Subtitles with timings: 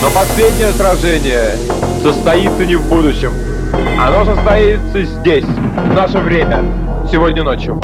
[0.00, 1.56] Но последнее сражение
[2.02, 3.32] состоится не в будущем.
[3.98, 6.64] Оно состоится здесь, в наше время,
[7.10, 7.80] сегодня ночью.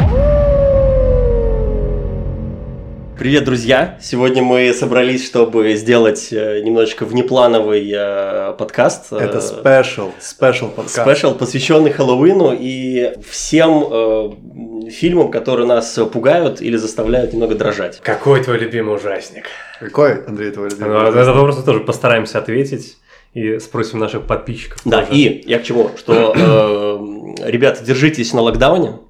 [3.19, 3.99] Привет, друзья!
[4.01, 9.13] Сегодня мы собрались, чтобы сделать э, немножечко внеплановый э, подкаст.
[9.13, 11.01] Это Э, special, special подкаст.
[11.01, 17.99] Special, посвященный Хэллоуину и всем э, фильмам, которые нас пугают или заставляют немного дрожать.
[18.05, 19.47] Какой твой любимый ужастик?
[19.81, 20.89] Какой, Андрей, твой любимый?
[20.89, 22.99] Ну, на этот вопрос мы тоже постараемся ответить
[23.35, 24.81] и спросим наших подписчиков.
[24.85, 25.19] Да, тоже.
[25.19, 25.91] и я к чему?
[25.99, 29.01] Что, э, ребята, держитесь на локдауне.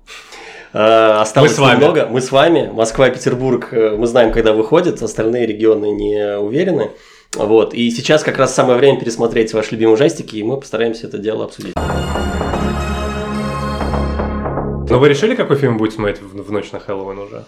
[0.73, 1.75] Э, Осталось Мы с вами.
[1.81, 2.07] немного.
[2.11, 2.71] Мы с вами.
[2.73, 6.91] Москва и Петербург, э, мы знаем, когда выходит, остальные регионы не уверены.
[7.35, 7.75] Вот.
[7.75, 11.45] И сейчас как раз самое время пересмотреть ваши любимые ужастики, и мы постараемся это дело
[11.45, 11.75] обсудить.
[14.91, 17.45] Ну вы решили, какой фильм будете смотреть в, в ночь на Хэллоуин уже?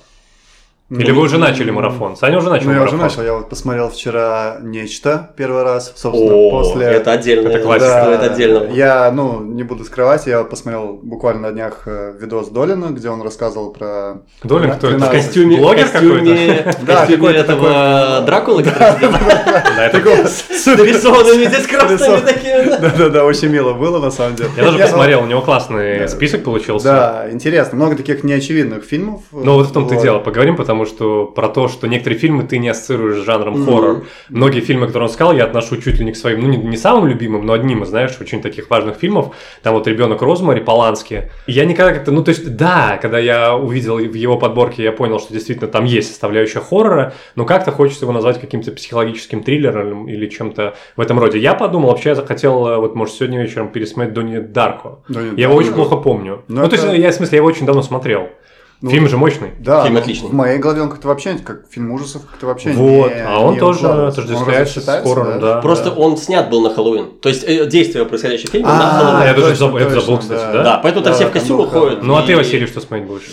[0.90, 2.16] Или вы уже начали марафон?
[2.16, 3.08] Саня уже начал Ну, я уже марафон.
[3.08, 3.22] начал.
[3.22, 5.92] Я вот посмотрел вчера «Нечто» первый раз.
[5.94, 6.86] Собственно, О, после...
[6.86, 7.48] это отдельно.
[7.48, 7.88] Это классика.
[7.88, 8.68] Да, это отдельно.
[8.72, 13.22] Я, ну, не буду скрывать, я посмотрел буквально на днях э, видос Долина, где он
[13.22, 14.22] рассказывал про...
[14.42, 14.98] Долин кто это?
[14.98, 16.74] В В костюме, Блогер какой-то?
[16.84, 19.00] Да, какой-то этого Дракулы, который
[20.26, 22.68] с нарисованными здесь красными такими.
[22.68, 22.78] да.
[22.78, 24.50] Да-да-да, очень мило было, на самом деле.
[24.56, 26.84] Я тоже ну, посмотрел, у него классный список получился.
[26.84, 27.76] Да, интересно.
[27.76, 29.22] Много таких неочевидных фильмов.
[29.32, 32.58] Но вот в том-то и дело, поговорим, потому что про то, что некоторые фильмы ты
[32.58, 33.64] не ассоциируешь с жанром Мгм.
[33.64, 34.04] хоррор.
[34.28, 36.76] Многие фильмы, которые он сказал, я отношу чуть ли не к своим, ну не, не
[36.76, 39.34] самым любимым, но одним из, знаешь, очень таких важных фильмов.
[39.62, 41.30] Там вот «Ребенок Розмари», Полански.
[41.46, 44.92] И я никогда как-то, ну то есть, да, когда я увидел в его подборке, я
[44.92, 50.08] понял, что действительно там есть составляющая хоррора, но как-то хочется его назвать каким-то психологическим триллером
[50.08, 51.38] или чем-то в этом роде.
[51.38, 55.00] Я подумал, вообще я захотел, вот может сегодня вечером пересмотреть Донни Дарко.
[55.08, 56.42] Донни Я его очень плохо помню.
[56.48, 58.28] Ну, Ну, то есть, это- я в смысле, я его очень давно смотрел.
[58.82, 59.50] Ну, Фильм же мощный.
[59.58, 60.30] Да, Фильм но отличный.
[60.30, 63.52] В моей голове он как-то вообще, как фильм ужасов, как-то вообще Вот, не а он
[63.54, 65.60] не тоже отождествляется с хоррором, да.
[65.60, 67.18] Просто он снят был на Хэллоуин.
[67.20, 69.26] То есть э, действие, происходящее в фильме на А, Хэллоуин.
[69.26, 70.62] я тоже точно, забыл- это точно, забыл, кстати, да?
[70.62, 72.02] Да, поэтому там все в костюмах был ходят.
[72.02, 73.24] Ну а ты, Василий, что смотреть будешь?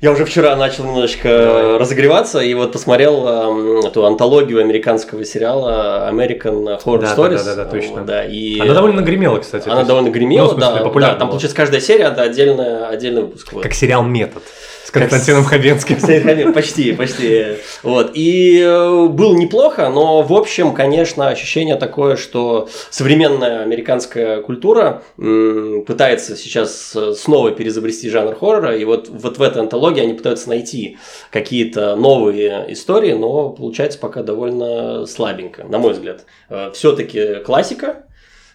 [0.00, 1.76] Я уже вчера начал немножечко Давай.
[1.78, 7.36] разогреваться и вот посмотрел эм, эту антологию американского сериала American Horror Да, Stories.
[7.36, 7.92] да, да, да, точно.
[7.96, 9.68] Вот, Да, и Она довольно гремела, кстати.
[9.68, 11.14] она довольно гремела, ну, в смысле, да, да.
[11.16, 13.52] Там получается каждая серия это отдельная, отдельный выпуск.
[13.60, 14.42] Как сериал «Метод»
[14.90, 16.52] с Константином Хабенским.
[16.52, 17.44] Почти, почти.
[17.84, 18.10] Вот.
[18.14, 26.36] И э, было неплохо, но в общем, конечно, ощущение такое, что современная американская культура пытается
[26.36, 30.98] сейчас э, снова перезабрести жанр хоррора, и вот, вот в этой антологии они пытаются найти
[31.30, 36.24] какие-то новые истории, но получается пока довольно слабенько, на мой взгляд.
[36.72, 38.04] Все-таки классика,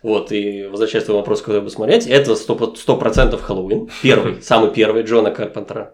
[0.06, 3.90] вот, и возвращаясь к твоему вопросу, когда посмотреть, это 100%, 100% Хэллоуин.
[4.03, 5.94] Первый, самый первый Джона Карпентера.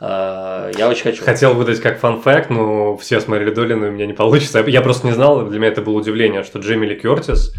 [0.00, 1.24] А, Я очень хочу.
[1.24, 4.62] Хотел выдать как фан-факт, но все смотрели Долина, и у меня не получится.
[4.66, 7.52] Я просто не знал, для меня это было удивление, что Джемили Кертис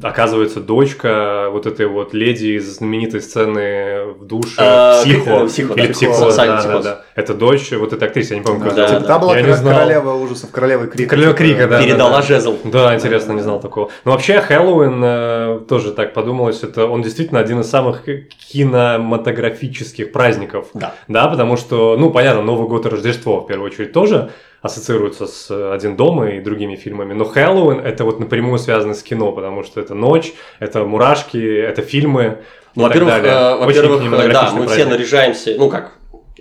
[0.00, 5.46] оказывается дочка вот этой вот леди из знаменитой сцены в душе А, «Психо».
[5.46, 6.84] «Психо», да, Или «Психо», «Психоз», «Сальный да, да, психоз».
[6.84, 7.02] да.
[7.14, 9.02] Это дочь вот этой актрисы, я не помню, как Да, зовут.
[9.02, 9.74] Типа, та была Я не знал.
[9.74, 11.10] королева ужасов, королева крика.
[11.10, 11.82] Королева типа, крика, да.
[11.82, 12.56] Передала жезл.
[12.64, 13.90] Да, интересно, не знал такого.
[14.04, 18.04] Но вообще Хэллоуин э, тоже так подумалось, это он действительно один из самых
[18.50, 20.68] кинематографических праздников.
[20.74, 20.94] Да.
[21.08, 24.30] Да, потому что, ну, понятно, Новый год и Рождество в первую очередь тоже
[24.62, 27.12] ассоциируются с э, «Один дома» и другими фильмами.
[27.12, 31.82] Но Хэллоуин– это вот напрямую связано с кино, потому что это ночь, это мурашки, это
[31.82, 32.38] фильмы.
[32.76, 35.92] Во-первых, э, во-первых, э, да, мы все наряжаемся, ну как,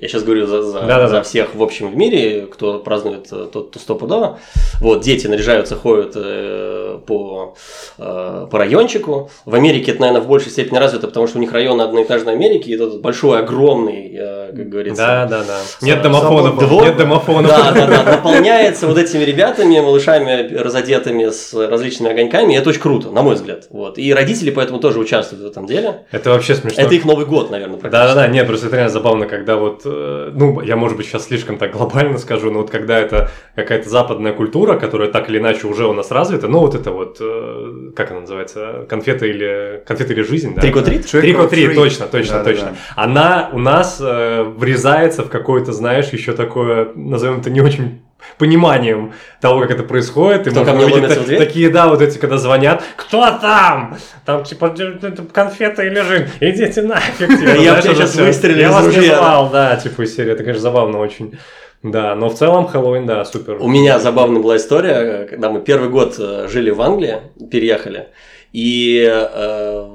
[0.01, 1.07] я сейчас говорю за, за, Да-да-да.
[1.07, 4.39] за всех в общем в мире, кто празднует э, тот, кто стопудово.
[4.79, 7.55] Вот, дети наряжаются, ходят э, по,
[7.99, 9.29] э, по райончику.
[9.45, 12.69] В Америке это, наверное, в большей степени развито, потому что у них район одноэтажной Америки,
[12.69, 15.59] и тут большой, огромный, э, как говорится, Да, да, да.
[15.81, 16.83] Нет домофонов, двор.
[16.83, 17.51] нет домофонов.
[17.51, 22.53] Да, да, да, наполняется вот этими ребятами, малышами, разодетыми с различными огоньками.
[22.53, 23.67] И это очень круто, на мой взгляд.
[23.69, 23.99] Вот.
[23.99, 26.05] И родители поэтому тоже участвуют в этом деле.
[26.11, 26.81] Это вообще смешно.
[26.81, 28.07] Это их Новый год, наверное, практически.
[28.07, 29.85] Да-да-да, нет, просто это реально забавно, когда вот,
[30.33, 34.33] ну, я, может быть, сейчас слишком так глобально скажу, но вот когда это какая-то западная
[34.33, 38.11] культура, которая так или иначе уже у нас развита, ну, вот это вот, э, как
[38.11, 40.61] она называется, конфеты или, конфеты или жизнь, да?
[40.61, 41.09] Трикотрит?
[41.09, 42.51] Трикотрит, точно, точно, Да-да-да.
[42.51, 42.75] точно.
[42.95, 48.01] Она у нас э, врезается в какое-то, знаешь, еще такое, назовем это не очень
[48.37, 50.47] пониманием того, как это происходит.
[50.47, 53.97] И можно увидеть та- такие, да, вот эти, когда звонят, кто там?
[54.25, 56.25] Там, типа, «Д- д- д- конфеты жизнь?
[56.39, 57.27] Идите нафиг.
[57.27, 58.25] типа, Я знаешь, в тебя это щас всё.
[58.25, 60.31] выстрелю Я вас не звал, да, типа, из серии.
[60.31, 61.37] Это, конечно, забавно очень.
[61.83, 63.57] Да, но в целом Хэллоуин, да, супер.
[63.59, 67.17] У меня забавная была история, когда мы первый год э, жили в Англии,
[67.49, 68.09] переехали,
[68.53, 69.87] и э,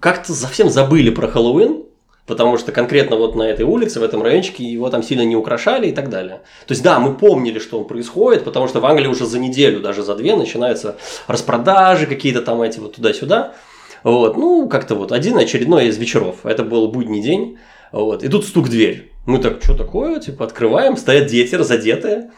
[0.00, 1.84] как-то совсем забыли про Хэллоуин,
[2.26, 5.88] потому что конкретно вот на этой улице, в этом райончике его там сильно не украшали
[5.88, 6.40] и так далее.
[6.66, 10.02] То есть да, мы помнили, что происходит, потому что в Англии уже за неделю, даже
[10.02, 10.96] за две начинаются
[11.26, 13.54] распродажи какие-то там эти вот туда-сюда.
[14.02, 16.44] Вот, ну, как-то вот один очередной из вечеров.
[16.44, 17.58] Это был будний день.
[17.92, 19.12] Вот, и тут стук в дверь.
[19.26, 20.18] Мы так, что такое?
[20.18, 22.30] Типа, открываем, стоят дети разодетые.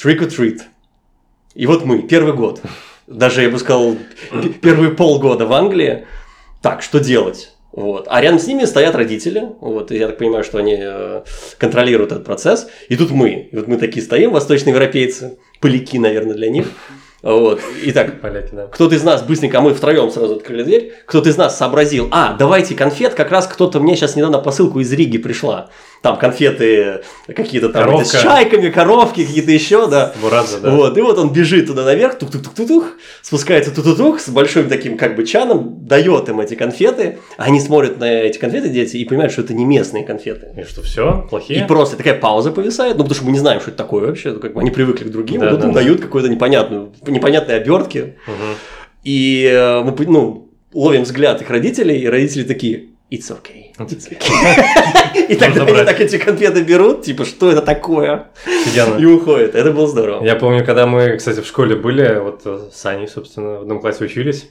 [0.00, 0.60] Trick or treat.
[1.54, 2.60] И вот мы, первый год.
[3.08, 3.96] Даже, я бы сказал,
[4.62, 6.06] первые полгода в Англии.
[6.62, 7.52] Так, что делать?
[7.72, 8.06] Вот.
[8.08, 9.50] А рядом с ними стоят родители.
[9.60, 9.90] Вот.
[9.92, 11.22] И я так понимаю, что они э,
[11.58, 12.68] контролируют этот процесс.
[12.88, 13.48] И тут мы.
[13.52, 15.38] И вот мы такие стоим, восточноевропейцы.
[15.60, 16.66] Поляки, наверное, для них.
[17.22, 17.60] Вот.
[17.82, 18.66] Итак, Поляки, да.
[18.66, 22.36] кто-то из нас быстренько, а мы втроем сразу открыли дверь, кто-то из нас сообразил, а,
[22.38, 25.68] давайте конфет, как раз кто-то мне сейчас недавно посылку из Риги пришла.
[26.02, 28.04] Там конфеты какие-то там Коровка.
[28.06, 30.12] с чайками, коровки какие-то еще, да.
[30.22, 30.70] Бурадзе, да.
[30.70, 35.24] Вот, и вот он бежит туда наверх, тук-тук-тук-тук, спускается тук-тук с большим таким как бы
[35.26, 37.18] чаном, дает им эти конфеты.
[37.36, 40.52] Они смотрят на эти конфеты, дети, и понимают, что это не местные конфеты.
[40.56, 41.24] И что, все?
[41.26, 41.64] И Плохие?
[41.66, 44.54] просто такая пауза повисает, ну потому что мы не знаем, что это такое вообще, как
[44.54, 45.80] бы они привыкли к другим, Да, и тут да, им да.
[45.80, 48.54] дают какую-то непонятную, непонятные обертки, Мгм.
[49.04, 53.67] и э, мы ну, ловим взгляд их родителей, и родители такие It's okay.
[55.28, 58.28] И тогда они так эти конфеты берут, типа, что это такое?
[58.98, 59.54] И уходят.
[59.54, 60.24] Это было здорово.
[60.24, 63.80] Я помню, когда мы, кстати, в школе были, вот э, с Аней, собственно, в одном
[63.80, 64.50] классе учились,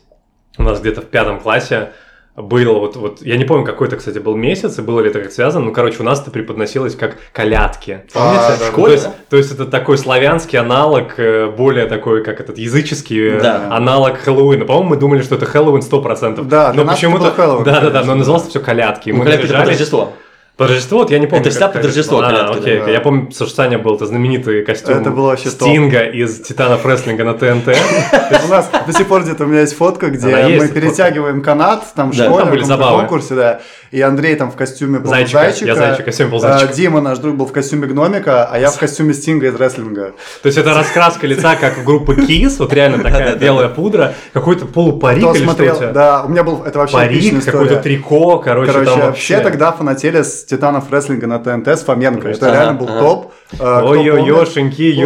[0.57, 1.91] у нас где-то в пятом классе
[2.37, 5.21] было вот, вот, я не помню, какой это, кстати, был месяц, и было ли это
[5.21, 8.03] как связано, ну, короче, у нас это преподносилось как колядки.
[8.13, 8.39] Помните?
[8.39, 8.65] А, да, да.
[8.77, 13.37] Ну, то, есть, то есть это такой славянский аналог, э, более такой, как этот, языческий
[13.37, 13.69] э, Да.
[13.71, 14.65] аналог Хэллоуина.
[14.65, 16.43] По-моему, мы думали, что это Хэллоуин 100%.
[16.43, 17.31] Да, но почему-то...
[17.31, 19.09] был Да, да, да, но называлось все колядки.
[19.09, 20.13] Ну, мы когда это Рождество.
[20.57, 21.42] Под Рождество, вот я не помню.
[21.42, 22.89] Это всегда под Рождество А, колядки, окей, да.
[22.89, 25.69] Я помню, что Саня был это знаменитый костюм Это было вообще топ.
[25.69, 27.68] Стинга из Титанов рестлинга на ТНТ.
[28.45, 32.12] У нас до сих пор где-то у меня есть фотка, где мы перетягиваем канат, там
[32.12, 33.01] в школе, забавы.
[33.01, 33.62] конкурсе, да.
[33.92, 36.71] И Андрей там в костюме был Зайчика, я зайчик, костюм был а, зайчик.
[36.71, 40.13] Дима, наш друг, был в костюме гномика, а я в костюме Стинга из рестлинга.
[40.42, 44.65] То есть это раскраска лица, как у группы Kiss, вот реально такая белая пудра, какой-то
[44.65, 47.81] полупарик или что да, у меня был, это вообще Парик, какое-то история.
[47.81, 49.21] трико, короче, там вообще...
[49.21, 52.29] все тогда фанатели с Титанов рестлинга на ТНТ с Фоменко.
[52.29, 53.33] Это реально был топ.
[53.57, 54.05] Помнит?
[54.05, 54.39] йо-йо.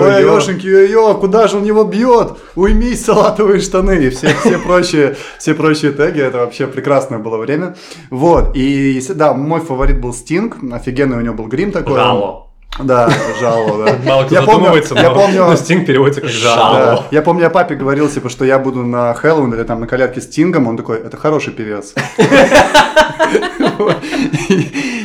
[0.03, 2.37] Ой-ой-ёшеньки, йо-йо, куда же он его бьет?
[2.55, 4.03] Уймись, салатовые штаны.
[4.03, 6.21] И все, все, прочие, все прочие теги.
[6.21, 7.75] Это вообще прекрасное было время.
[8.11, 8.55] Вот.
[8.55, 10.57] И, да, мой фаворит был Стинг.
[10.71, 11.95] Офигенный у него был грим такой.
[11.95, 12.50] Жало.
[12.79, 13.09] Да,
[13.39, 13.95] жало, да.
[14.05, 16.73] Мало кто Я помню- задумывается, я но, помню- но Стинг переводится как жало.
[16.79, 17.03] Да.
[17.11, 20.21] Я помню, я папе говорил, типа, что я буду на Хэллоуин или там на колядке
[20.21, 20.67] с Тингом.
[20.67, 21.93] Он такой, это хороший певец.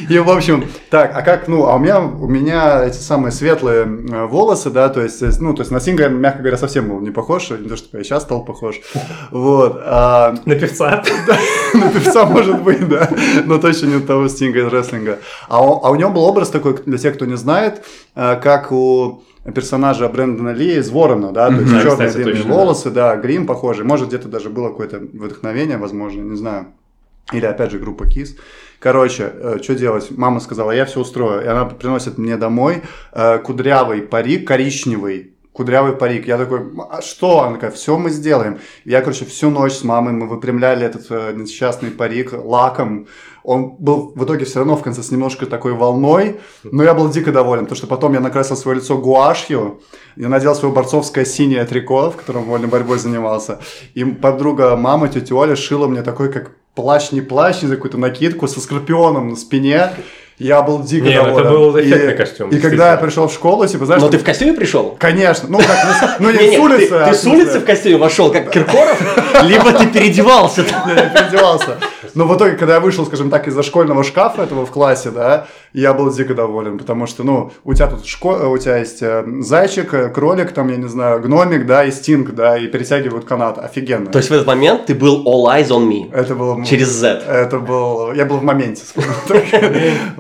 [0.09, 3.83] И, в общем, так, а как, ну, а у меня, у меня эти самые светлые
[3.83, 7.01] э, волосы, да, то есть, э, ну, то есть на Стинга, мягко говоря, совсем был
[7.01, 8.77] не похож, не то, что я сейчас стал похож,
[9.33, 11.03] вот, а, На певца.
[11.75, 13.09] на певца может быть, да,
[13.47, 15.19] но точно не того Стинга из рестлинга.
[15.49, 17.56] А, а у него был образ такой, для тех, кто не знает,
[18.15, 19.23] э, как у
[19.55, 23.17] персонажа Брэндона Ли из Ворона, да, то есть Да, черные кстати, длинные точно, волосы, да,
[23.17, 26.67] грим похожий, может где-то даже было какое-то вдохновение, возможно, не знаю.
[27.33, 28.37] Или опять же группа Kiss.
[28.79, 29.33] Короче,
[29.63, 30.11] что делать?
[30.11, 31.43] Мама сказала, я все устрою.
[31.43, 32.83] И она приносит мне домой
[33.13, 36.27] э, кудрявый парик, коричневый, кудрявый парик.
[36.27, 36.61] Я такой,
[36.91, 37.41] а что?
[37.41, 38.59] Она такая, все мы сделаем.
[38.85, 43.07] Я, короче, всю ночь с мамой мы выпрямляли этот э, несчастный парик лаком.
[43.43, 47.09] Он был в итоге все равно в конце с немножко такой волной, но я был
[47.09, 49.81] дико доволен, потому что потом я накрасил свое лицо гуашью,
[50.17, 53.61] я надел свое борцовское синее трико, в котором вольной борьбой занимался,
[53.95, 57.99] и подруга мама, тетя Оля, шила мне такой, как плащ, не плащ, не знаю, какую-то
[57.99, 59.93] накидку со скорпионом на спине,
[60.39, 61.51] я был дико Не, ну это доволен.
[61.51, 64.25] был И- эффектный костюм, И когда я пришел в школу, типа, знаешь, Но ты в
[64.25, 64.97] костюме пришел?
[64.99, 68.31] конечно, ну как, ну не Не-не, с улицы, ты, а с улицы в костюме вошел,
[68.31, 69.01] как Киркоров,
[69.43, 70.63] либо ты переодевался.
[70.63, 71.79] Не, я переодевался.
[72.15, 75.47] Но в итоге, когда я вышел, скажем так, из-за школьного шкафа этого в классе, да,
[75.75, 78.49] я был дико доволен, потому что, ну, у тебя тут шко...
[78.49, 82.35] у тебя есть э, зайчик, э, кролик, там, я не знаю, гномик, да, и стинг,
[82.35, 83.59] да, и перетягивают канат.
[83.59, 84.07] Офигенно.
[84.11, 86.11] То есть в этот момент ты был all eyes on me.
[86.15, 86.65] это было...
[86.65, 87.23] Через Z.
[87.29, 88.13] Это был...
[88.15, 89.45] Я был в моменте, скажем так.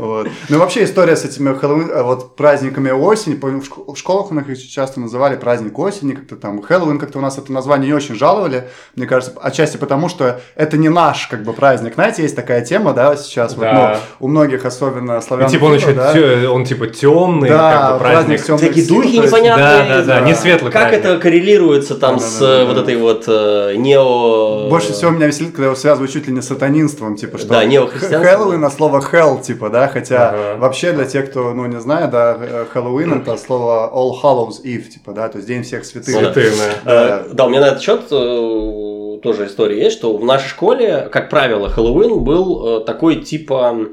[0.06, 0.28] Вот.
[0.48, 4.30] Ну, вообще, история с этими Хэллоуин, э, вот праздниками осени, помню, в шко- в школах
[4.30, 7.88] у нас их часто называли праздник осени, как-то там, Хэллоуин, как-то у нас это название
[7.88, 11.94] не очень жаловали, мне кажется, отчасти потому, что это не наш, как бы, праздник.
[11.94, 13.98] Знаете, есть такая тема, да, сейчас, вот, Да.
[14.20, 15.48] ну, у многих, особенно И славян.
[15.48, 18.44] типа он еще да, тё- он типа темный, Да, как бы праздник.
[18.46, 19.66] праздник сил, духи есть- непонятные.
[19.66, 21.04] Да, да, да, не светлый Как праздник.
[21.04, 22.62] это коррелируется там с Да-да-да-да.
[22.62, 24.68] э, вот этой вот э, нео...
[24.68, 27.64] Больше всего меня веселит, когда его связывают чуть ли не с сатанинством, типа, что Да,
[27.64, 28.25] неохристианство.
[28.25, 30.56] Хэллоуин от слова hell, типа, да, хотя Ага.
[30.60, 34.82] вообще для тех, кто, ну, не знает, да, э, Хэллоуин это слово All Hallows Eve,
[34.88, 36.12] типа, да, то есть День всех святых.
[36.14, 36.20] Да.
[36.20, 36.52] Святые,
[36.84, 37.24] да.
[37.24, 41.08] Э, Да, у меня на этот счет э, тоже история есть, что в нашей школе,
[41.10, 43.86] как правило, Хэллоуин был такой типа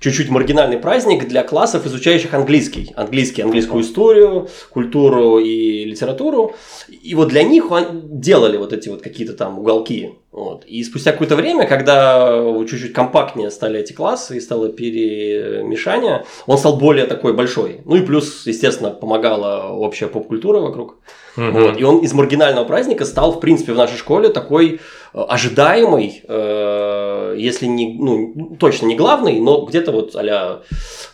[0.00, 2.92] чуть-чуть маргинальный праздник для классов, изучающих английский.
[2.96, 6.54] Английский, английскую историю, культуру и литературу.
[6.88, 7.66] И вот для них
[8.04, 10.14] делали вот эти вот какие-то там уголки.
[10.32, 10.64] Вот.
[10.64, 16.78] И спустя какое-то время, когда чуть-чуть компактнее стали эти классы и стало перемешание, он стал
[16.78, 17.82] более такой большой.
[17.84, 20.96] Ну и плюс, естественно, помогала общая поп-культура вокруг.
[21.36, 21.52] Мгм.
[21.52, 21.78] Вот.
[21.78, 24.80] И он из маргинального праздника стал, в принципе, в нашей школе такой
[25.12, 30.62] э, ожидаемый, э, если не, ну, точно не главный, но где-то вот а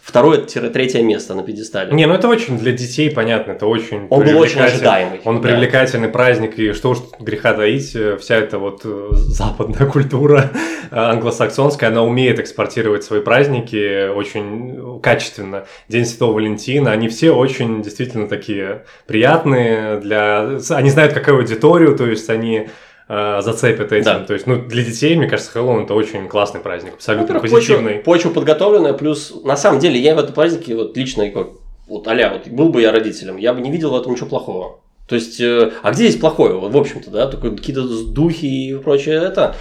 [0.08, 1.92] второе-третье место на пьедестале.
[1.92, 5.20] Не, ну это очень для детей понятно, это очень Он был очень ожидаемый.
[5.24, 5.48] Он Да.
[5.48, 10.50] привлекательный праздник, и что уж греха таить, э, вся эта вот э, западная культура
[10.90, 15.66] э, англосаксонская, она умеет экспортировать свои праздники очень качественно.
[15.88, 20.58] День Святого Валентина, они все очень действительно такие приятные для...
[20.70, 22.68] Они знают, какую аудиторию, то есть они
[23.08, 24.04] э, зацепят этим.
[24.04, 24.18] Да.
[24.20, 27.94] То есть, ну, для детей, мне кажется, Хэллоуин это очень классный праздник, абсолютно Во-первых, позитивный.
[27.94, 31.48] Почва, почва подготовленная, плюс на самом деле я в этом празднике вот лично как
[31.88, 34.80] вот аля, вот был бы я родителем, я бы не видел в этом ничего плохого.
[35.08, 38.74] То есть, э, а где есть плохое, вот, в общем-то, да, только какие-то духи и
[38.76, 39.56] прочее это.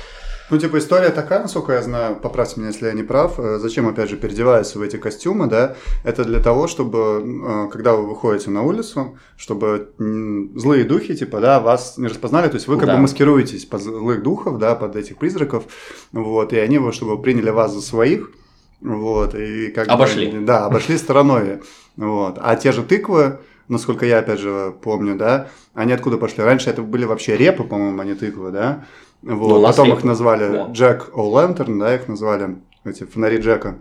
[0.50, 3.86] Ну, типа, история такая, насколько я знаю, поправьте меня, если я не прав, э, зачем,
[3.90, 5.76] опять же, переодеваются в эти костюмы, да,
[6.06, 7.22] это для того, чтобы,
[7.68, 12.56] э, когда вы выходите на улицу, чтобы злые духи, типа, да, вас не распознали, то
[12.56, 12.96] есть вы как Да.
[12.96, 15.66] бы маскируетесь под злых духов, да, под этих призраков,
[16.14, 18.32] вот, и они, чтобы приняли вас за своих,
[18.80, 20.32] вот, и как бы- Обошли.
[20.32, 21.60] да, обошли стороной,
[21.98, 26.42] вот, а те же тыквы, насколько я, опять же, помню, да, они откуда пошли?
[26.42, 28.86] Раньше это были вообще репы, по-моему, а не тыквы, да,
[29.22, 30.68] вот, Ну, потом их назвали да.
[30.72, 33.80] Джек О'Лентерн, да, их назвали, эти фонари Джека.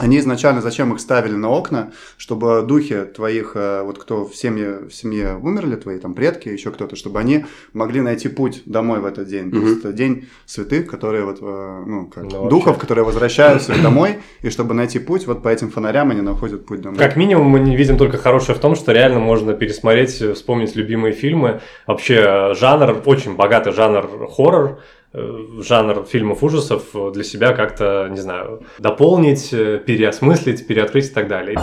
[0.00, 4.80] Они изначально зачем их ставили на окна, чтобы духи твоих, э, вот кто в семье,
[4.88, 9.04] в семье умерли, твои там предки, еще кто-то, чтобы они могли найти путь домой в
[9.04, 9.50] этот день.
[9.50, 9.66] То Мгм.
[9.66, 12.80] есть это день святых, которые вот, э, ну, как, Ну, духов, вообще.
[12.80, 16.98] которые возвращаются домой, и чтобы найти путь, вот по этим фонарям они находят путь домой.
[16.98, 20.76] Как минимум, мы не видим только хорошее в том, что реально можно пересмотреть, э, вспомнить
[20.76, 21.60] любимые фильмы.
[21.86, 24.80] Вообще, жанр, очень богатый жанр хоррор,
[25.12, 31.26] жанр фильмов ужасов э, для себя как-то, не знаю, дополнить, э, переосмыслить, переоткрыть и так
[31.26, 31.58] далее.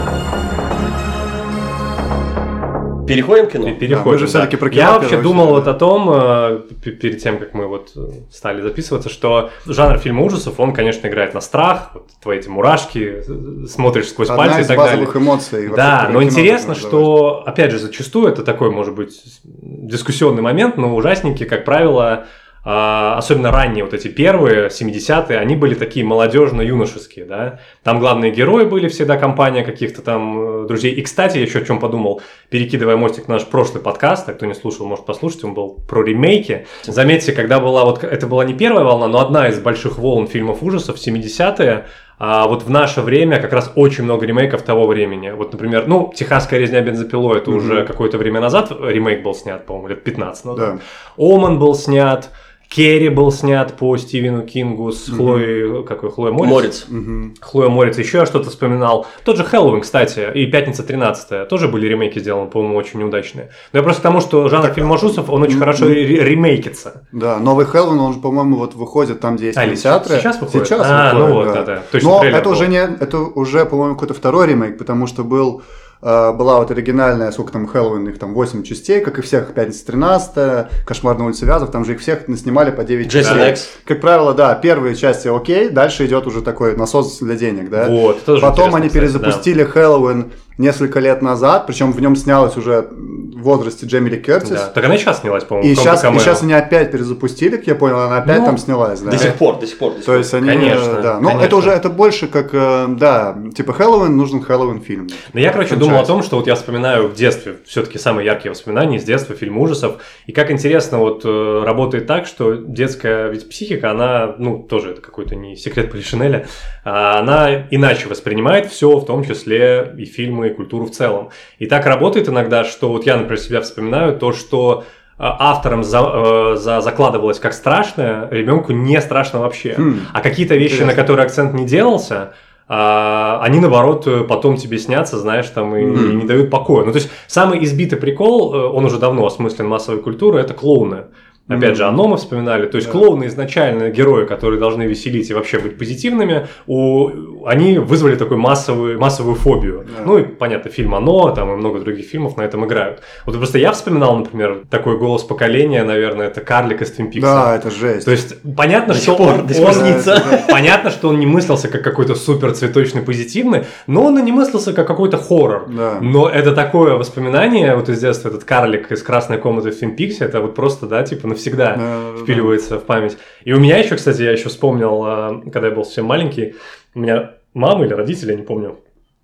[3.08, 3.74] Переходим к кино.
[3.74, 4.12] Переходим.
[4.12, 4.30] мы же да.
[4.30, 7.92] всё-таки про кино Я вообще думал вот о том, э, перед тем, как мы вот
[7.96, 8.00] э,
[8.30, 13.22] стали записываться, что жанр фильма ужасов, он, конечно, играет на страх, вот твои эти мурашки,
[13.26, 15.06] э, смотришь сквозь Одна пальцы и так далее.
[15.06, 15.68] базовых эмоций.
[15.68, 20.94] вообще, Да, но интересно, что, опять же, зачастую это такой, может быть, дискуссионный момент, но
[20.94, 22.26] ужасники, как правило,
[22.70, 27.60] особенно ранние, вот эти первые, 70-е, они были такие молодежно-юношеские, да.
[27.82, 30.92] Там главные герои были всегда компания каких-то там э, друзей.
[30.92, 32.20] И, кстати, я еще о чем подумал,
[32.50, 36.02] перекидывая мостик на наш прошлый подкаст, а кто не слушал, может послушать, он был про
[36.02, 36.66] ремейки.
[36.84, 40.62] Заметьте, когда была вот, это была не первая волна, но одна из больших волн фильмов
[40.62, 41.86] ужасов, 70-е,
[42.18, 45.30] а вот в наше время как раз очень много ремейков того времени.
[45.30, 47.58] Вот, например, ну, «Техасская резня бензопилой» это Мгм.
[47.58, 50.76] уже какое-то время назад ремейк был снят, по-моему, лет 15 назад.
[50.76, 50.80] Да.
[51.16, 52.28] «Оман» был снят,
[52.68, 55.16] «Керри» был снят по Стивену Кингу с Мгм.
[55.16, 56.52] Хлоей, какой, Хлоя Морец?
[56.52, 56.84] Морец.
[56.88, 57.34] Мгм.
[57.40, 59.06] Хлоя Морец, еще я что-то вспоминал.
[59.24, 63.50] Тот же Хэллоуин, кстати, и «Пятница 13 тоже были ремейки сделаны, по-моему, очень неудачные.
[63.72, 67.04] Но я просто к тому, что жанр фильма ужасов, он очень хорошо ремейкится.
[67.12, 70.18] Да, новый Хэллоуин, он же, по-моему, вот выходит там, где есть А, кинотеатры.
[70.18, 70.66] сейчас выходит?
[70.66, 71.64] Сейчас А, ну выходит, вот, да.
[71.64, 71.82] да-да.
[71.90, 72.52] Точно, Но это был.
[72.52, 75.62] уже, не, это уже, по-моему, какой-то второй ремейк, потому что был
[76.00, 80.68] была вот оригинальная, сколько там Хэллоуин, их там 8 частей, как и всех, «Пятница 13
[80.86, 83.68] «Кошмар на улице Вязов», там же их всех снимали по 9 Джейсон частей.
[83.84, 87.88] Как правило, да, первые части окей, дальше идет уже такой насос для денег, да.
[87.88, 93.42] Вот, Потом они кстати, перезапустили Хэллоуин несколько лет назад, причем в нем снялась уже в
[93.42, 94.50] возрасте Джемили Кертис.
[94.50, 94.66] Да.
[94.66, 97.74] Так она и сейчас снялась, по-моему, И сейчас, и сейчас они опять перезапустили, как я
[97.76, 99.12] понял, она опять Ну, там снялась, да.
[99.12, 99.92] До сих пор, до сих пор.
[99.92, 100.18] до сих То пор.
[100.18, 101.20] есть они, Конечно, э, да.
[101.20, 101.46] Ну, конечно.
[101.46, 105.06] это уже, это больше как, э, да, типа Хэллоуин, нужен Хэллоуин фильм.
[105.32, 105.87] Но я, короче, Франчайз.
[105.88, 109.34] Думал о том, что вот я вспоминаю в детстве, все-таки самые яркие воспоминания из детства,
[109.34, 114.62] фильм ужасов, и как интересно вот э, работает так, что детская ведь психика, она, ну,
[114.62, 116.46] тоже это какой-то не секрет Полишинеля,
[116.84, 121.30] а она иначе воспринимает все, в том числе и фильмы, и культуру в целом.
[121.58, 125.98] И так работает иногда, что вот я, например, себя вспоминаю, то, что э, автором за,
[125.98, 129.74] э, за- закладывалось как страшное, ребенку не страшно вообще.
[129.76, 130.00] Хм.
[130.12, 130.92] А какие-то вещи, Интересно.
[130.92, 132.34] на которые акцент не делался,
[132.68, 136.10] а, они наоборот э, потом тебе снятся, знаешь, там и, Мгм.
[136.10, 136.84] и не дают покоя.
[136.84, 141.04] Ну, то есть самый избитый прикол, э, он уже давно осмыслен массовой культуры, это клоуны.
[141.48, 142.66] Опять же, оно мы вспоминали.
[142.66, 142.92] То есть Да.
[142.92, 147.44] клоуны изначально герои, которые должны веселить и вообще быть позитивными, у...
[147.46, 149.84] они вызвали такую массовую, массовую фобию.
[149.96, 150.02] Да.
[150.04, 153.00] Ну и понятно, фильм «Оно», там и много других фильмов на этом играют.
[153.26, 157.30] Вот просто я вспоминал, например, такой голос поколения, наверное, это Карлик из Твин Пикса.
[157.32, 158.04] Да, это жесть.
[158.04, 160.22] То есть понятно, До что пор, он, он- снится.
[160.50, 164.72] понятно, что он не мыслился как какой-то супер цветочный позитивный, но он и не мыслился
[164.72, 165.66] как какой-то хоррор.
[165.68, 165.98] Да.
[166.00, 170.24] Но это такое воспоминание вот из детства, этот карлик из красной комнаты в Твин Пиксе,
[170.24, 172.22] это вот просто, да, типа навсегда Да, да, да.
[172.24, 173.16] впиливается в память.
[173.44, 176.54] И у меня еще, кстати, я еще вспомнил, а, когда я был совсем маленький,
[176.94, 178.78] у меня мама или родители, я не помню,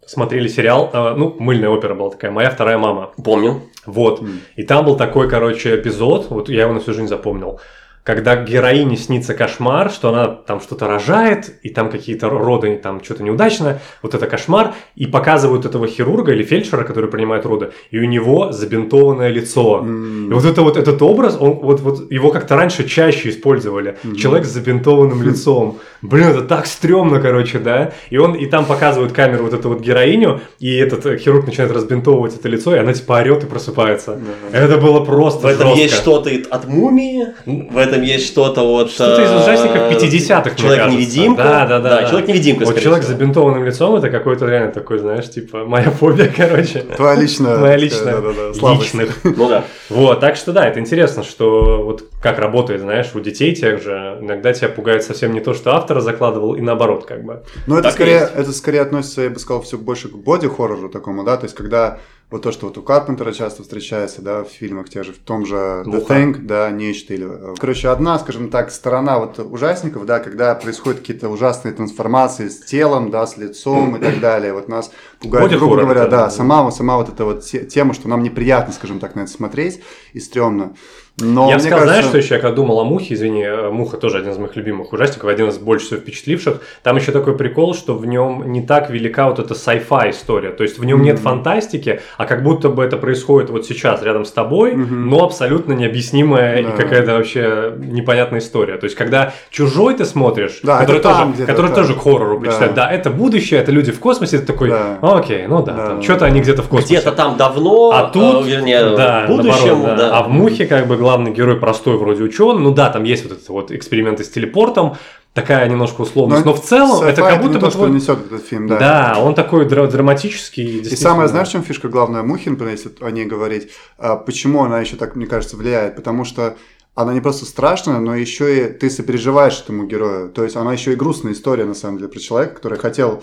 [0.07, 3.11] смотрели сериал, а, ну, мыльная опера была такая, «Моя вторая мама».
[3.23, 3.63] Помню.
[3.87, 4.21] Вот.
[4.23, 4.41] М.
[4.57, 7.61] И там был такой, короче, эпизод, вот я его на всю жизнь запомнил,
[8.05, 13.23] когда героине снится кошмар, что она там что-то рожает, и там какие-то роды, там что-то
[13.23, 18.05] неудачно, вот это кошмар, и показывают этого хирурга или фельдшера, который принимает роды, и у
[18.05, 19.79] него забинтованное лицо.
[19.79, 20.31] М.
[20.31, 23.97] И вот это вот этот образ, он вот, вот его как-то раньше чаще использовали.
[24.05, 24.17] Мгм.
[24.17, 25.79] Человек с забинтованным лицом.
[26.03, 27.93] Блин, это так стрёмно, короче, да.
[28.11, 31.73] И он и там показывают камеру вот эту вот героиню, и этот э, хирург начинает
[31.73, 34.21] разбинтовывать это лицо, и она типа орет и просыпается.
[34.53, 34.59] Да.
[34.59, 35.83] Это было просто В этом жестко.
[35.83, 38.91] есть что-то от мумии, в этом есть что-то вот...
[38.91, 41.43] Что-то из э, ужастиков 50-х, мне Человек-невидимка.
[41.43, 42.09] Да, да, да, да.
[42.09, 46.81] Человек-невидимка, Вот человек с забинтованным лицом, это какой-то реально такой, знаешь, типа, моя фобия, короче.
[46.81, 47.59] Твоя личная.
[47.65, 48.21] Моя личная.
[48.21, 48.95] да-да-да, слабость.
[48.95, 49.25] Личных.
[49.25, 49.65] Ну да.
[49.89, 54.19] Вот, так что да, это интересно, что вот как работает, знаешь, у детей тех же,
[54.21, 57.43] иногда тебя пугает совсем не то, что автор закладывал, и наоборот, как бы.
[57.67, 61.37] Ну, это скорее, это скорее относится, я бы сказал, все больше к боди-хоррору такому, да,
[61.37, 61.99] то есть когда
[62.31, 65.47] вот то, что вот у Карпентера часто встречается, да, в фильмах тех же, в том
[65.47, 65.55] же
[65.87, 66.07] The.
[66.07, 67.27] Thing, да, нечто или...
[67.29, 72.61] э, Короче, одна, скажем так, сторона вот ужасников, да, когда происходят какие-то ужасные трансформации с
[72.65, 74.91] телом, да, с лицом и так далее, вот нас
[75.21, 76.31] пугает, грубо Боди-хоррор, говоря, да, да.
[76.31, 79.83] сама, сама вот эта вот те- тема, что нам неприятно, скажем так, на это смотреть
[80.13, 80.75] и стрёмно.
[81.21, 81.87] Но я мне сказал, кажется...
[81.87, 84.57] знаешь, что еще, я когда думал о Мухе, извини, э, Муха тоже один из моих
[84.57, 88.63] любимых ужастиков, один из больше всего впечатливших, там еще такой прикол, что в нем не
[88.63, 91.23] так велика вот эта sci-fi история, то есть в нем нет Мгм.
[91.23, 95.09] фантастики, а как будто бы это происходит вот сейчас рядом с тобой, Мгм.
[95.09, 96.69] но абсолютно необъяснимая Да.
[96.71, 98.77] и какая-то вообще непонятная история.
[98.77, 101.75] То есть когда «Чужой» ты смотришь, Да, который, это там тоже, который да.
[101.77, 102.41] тоже к хоррору Да.
[102.47, 102.91] причисляет, да.
[102.91, 104.99] это будущее, это люди в космосе, ты такой, Да.
[105.01, 106.27] окей, ну да, Да, там да, что-то да.
[106.27, 106.95] они где-то в космосе.
[106.97, 110.19] Где-то там давно, А тут, э, вернее, да, в будущем, наоборот, да.
[110.19, 112.61] А в Мухе как бы главный герой простой вроде ученый.
[112.61, 114.97] Ну да, там есть вот этот вот эксперименты с телепортом,
[115.35, 116.45] такая немножко условность.
[116.47, 118.79] Но, в целом это как будто бы то, что твой- несет этот фильм, да.
[118.79, 120.79] Да, он такой дра- драматический.
[120.81, 124.65] И самое, знаешь, в чем фишка главная Мухи, например, если о ней говорить, а, почему
[124.65, 125.97] она еще так, мне кажется, влияет?
[125.97, 126.57] Потому что
[126.95, 130.31] она не просто страшная, но еще и ты сопереживаешь этому герою.
[130.31, 133.23] То есть она еще и грустная история, на самом деле, про человека, который хотел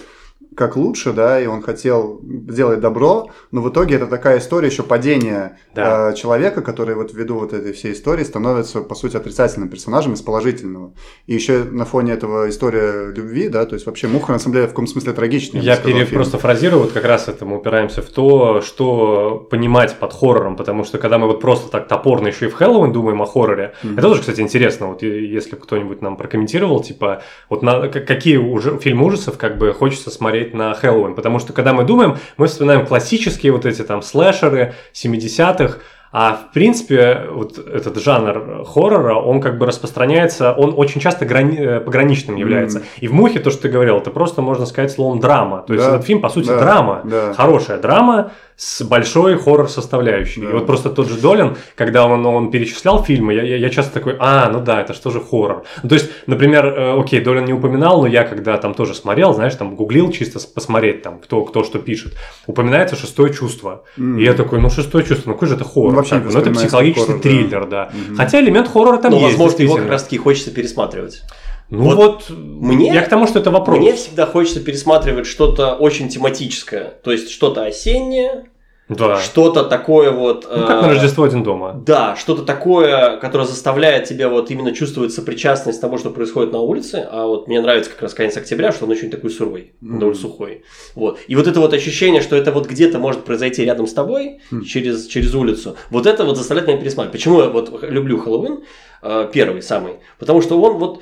[0.55, 4.83] как лучше, да, и он хотел сделать добро, но в итоге это такая история еще
[4.83, 6.09] падения Да.
[6.11, 10.21] э, человека, который вот ввиду вот этой всей истории становится, по сути, отрицательным персонажем из
[10.21, 10.93] положительного.
[11.25, 14.65] И еще на фоне этого история любви, да, то есть вообще Муха, на самом деле,
[14.67, 15.61] в каком смысле трагичная.
[15.61, 16.15] Я пере- фильм.
[16.19, 20.83] просто фразирую, вот как раз это мы упираемся в то, что понимать под хоррором, потому
[20.83, 23.93] что когда мы вот просто так топорно еще и в Хэллоуин думаем о хорроре, Мгм.
[23.93, 29.05] это тоже, кстати, интересно, вот если кто-нибудь нам прокомментировал, типа, вот на, какие уже фильмы
[29.05, 33.51] ужасов как бы хочется смотреть на Хэллоуин, потому что когда мы думаем, мы вспоминаем классические
[33.51, 35.77] вот эти там слэшеры 70-х,
[36.13, 41.57] а в принципе, вот этот жанр хоррора, он как бы распространяется, он очень часто грани-
[41.57, 42.79] э, пограничным является.
[42.79, 42.87] Мгм.
[42.99, 45.63] И в «Мухе» то, что ты говорил, это просто, можно сказать, словом драма.
[45.65, 47.01] То есть Да, этот фильм, по сути, да, драма.
[47.05, 47.33] да.
[47.33, 50.43] Хорошая драма с большой хоррор-составляющей.
[50.43, 50.49] Да.
[50.49, 53.91] И вот просто тот же Долин, когда он, он перечислял фильмы, я, я, я часто
[53.91, 55.63] такой, а, ну да, это что же хоррор?
[55.81, 59.33] Ну, то есть, например, э, окей, Долин не упоминал, но я когда там тоже смотрел,
[59.33, 62.13] знаешь, там гуглил чисто посмотреть, там, кто, кто что пишет,
[62.45, 63.83] упоминается «Шестое чувство».
[63.97, 64.19] М.
[64.19, 65.93] И я такой, ну, «Шестое чувство», ну, какой же это хоррор?
[65.93, 67.23] Ну, вообще не ну, это психологический хоррор, да.
[67.23, 67.89] триллер, да.
[67.91, 68.15] Мгм.
[68.15, 71.23] Хотя элемент хоррора там Ну, есть, возможно, его как раз таки хочется пересматривать.
[71.71, 73.79] Ну Вот вот, мне- я к тому, что это вопрос.
[73.79, 76.93] Мне всегда хочется пересматривать что-то очень тематическое.
[77.01, 78.50] То есть что-то осеннее,
[78.95, 79.17] да.
[79.17, 80.47] что-то такое вот...
[80.49, 81.73] Ну, как э, на Рождество один дома.
[81.85, 87.07] Да, что-то такое, которое заставляет тебя вот именно чувствовать сопричастность того, что происходит на улице.
[87.11, 89.99] А вот мне нравится как раз конец октября, что он очень такой суровый, Мгм.
[89.99, 90.63] довольно сухой.
[90.95, 91.19] Вот.
[91.27, 94.63] И вот это вот ощущение, что это вот где-то может произойти рядом с тобой, Мгм.
[94.63, 97.11] через, через улицу, вот это вот заставляет меня пересматривать.
[97.13, 98.63] Почему я вот люблю Хэллоуин,
[99.01, 99.95] э, первый самый?
[100.19, 101.01] Потому что он вот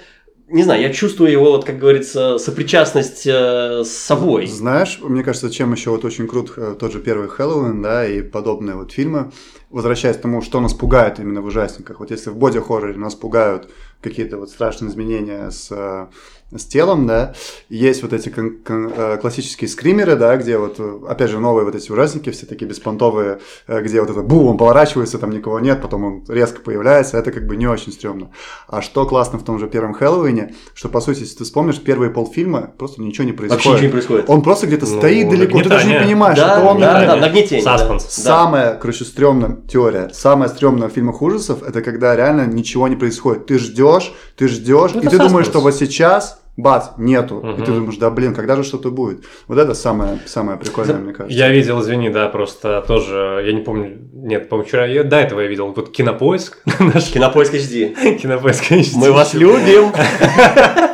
[0.49, 4.47] не знаю, я чувствую его, вот, как говорится, сопричастность э, с собой.
[4.47, 8.21] Знаешь, мне кажется, чем еще вот очень крут э, тот же первый Хэллоуин, да, и
[8.21, 9.31] подобные вот фильмы,
[9.69, 11.99] возвращаясь к тому, что нас пугает именно в ужасниках.
[11.99, 13.69] Вот если в боди-хорроре нас пугают
[14.01, 16.07] какие-то вот страшные изменения с э,
[16.55, 17.33] с телом, да,
[17.69, 21.65] есть вот эти кон- кон- э, классические скримеры, да, где вот, э, опять же, новые
[21.65, 25.59] вот эти ужасники, все такие беспонтовые, э, где вот это бум, он поворачивается, там никого
[25.59, 28.31] нет, потом он резко появляется, это как бы не очень стрёмно.
[28.67, 32.09] А что классно в том же первом Хэллоуине, что, по сути, если ты вспомнишь, первые
[32.11, 33.65] полфильма просто ничего не происходит.
[33.65, 34.25] Вообще ничего не происходит.
[34.29, 36.79] Он просто где-то Ну, стоит далеко, ты даже не понимаешь, да, что он...
[36.79, 37.21] да, да, нет.
[37.21, 37.63] нагнетение.
[37.63, 38.05] Саспенс.
[38.05, 43.45] Самая, короче, стрёмная теория, самая стрёмная в фильмах ужасов, это когда реально ничего не происходит.
[43.45, 47.39] Ты ждешь, ты ждешь, Ну, и ты думаешь, что вот сейчас, бац, нету.
[47.39, 47.63] И Мгм.
[47.65, 49.23] ты думаешь, да блин, когда же что-то будет?
[49.47, 51.37] Вот это самое, самое прикольное, мне кажется.
[51.37, 55.41] Я видел, извини, да, просто тоже, я не помню, нет, по-моему, вчера, я до этого
[55.41, 58.17] я видел, вот Кинопоиск, наш Кинопоиск HD.
[58.17, 58.91] Кинопоиск HD.
[58.95, 59.91] Мы вас любим.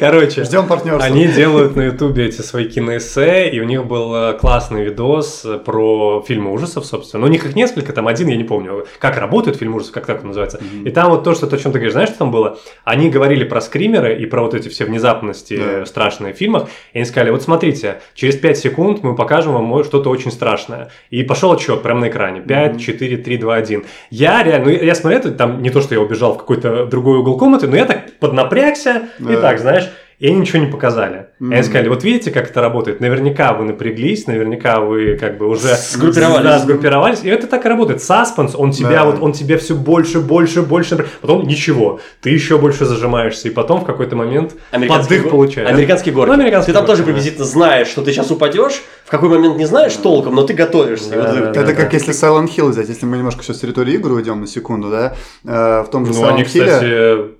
[0.00, 1.04] Короче, Ждем партнерства.
[1.04, 5.58] Они делают на Ютубе эти свои киноэссе, и у них был э, классный видос э,
[5.58, 7.22] про фильмы ужасов, собственно.
[7.22, 10.06] Но у них их несколько, там один, я не помню, как работает фильм ужасов, как
[10.06, 10.60] так он называется.
[10.84, 12.58] И там вот то, что, то, о чем ты говоришь, знаешь, что там было?
[12.84, 15.86] Они говорили про скримеры и про вот эти все внезапности Да.
[15.86, 20.10] страшные в фильмах, и они сказали, вот смотрите, через 5 секунд мы покажем вам что-то
[20.10, 20.90] очень страшное.
[21.10, 22.40] И пошел отчет прямо на экране.
[22.40, 23.84] 5, 4, 3, 2, 1.
[24.10, 27.18] Я реально, ну, я смотрю, это там не то, что я убежал в какой-то другой
[27.18, 29.40] угол комнаты, но я так поднапрягся, и Да.
[29.40, 31.26] так, знаешь, и они ничего не показали.
[31.40, 33.00] И они сказали, вот видите, как это работает?
[33.00, 36.42] Наверняка вы напряглись, наверняка вы как бы уже Сгруппировались.
[36.42, 37.20] Да, сгруппировались.
[37.22, 38.02] И это так и работает.
[38.02, 39.04] Саспенс, он тебя Да.
[39.04, 41.06] вот, он тебе все больше, больше, больше.
[41.20, 42.00] Потом ничего.
[42.20, 43.48] Ты еще больше зажимаешься.
[43.48, 44.54] И потом в какой-то момент
[44.88, 45.68] поддых го- получаешь.
[45.68, 46.28] Американский горки.
[46.28, 47.06] Ну, американский ты там горки, тоже да.
[47.06, 51.14] приблизительно знаешь, что ты сейчас упадешь, в какой момент не знаешь толком, но ты готовишься.
[51.14, 51.96] И вот Да, это- да, да, как да.
[51.96, 55.14] если Silent Hill взять, если мы немножко сейчас с территории игр уйдем на секунду, да,
[55.44, 56.38] э, в том же Ну, Silent они,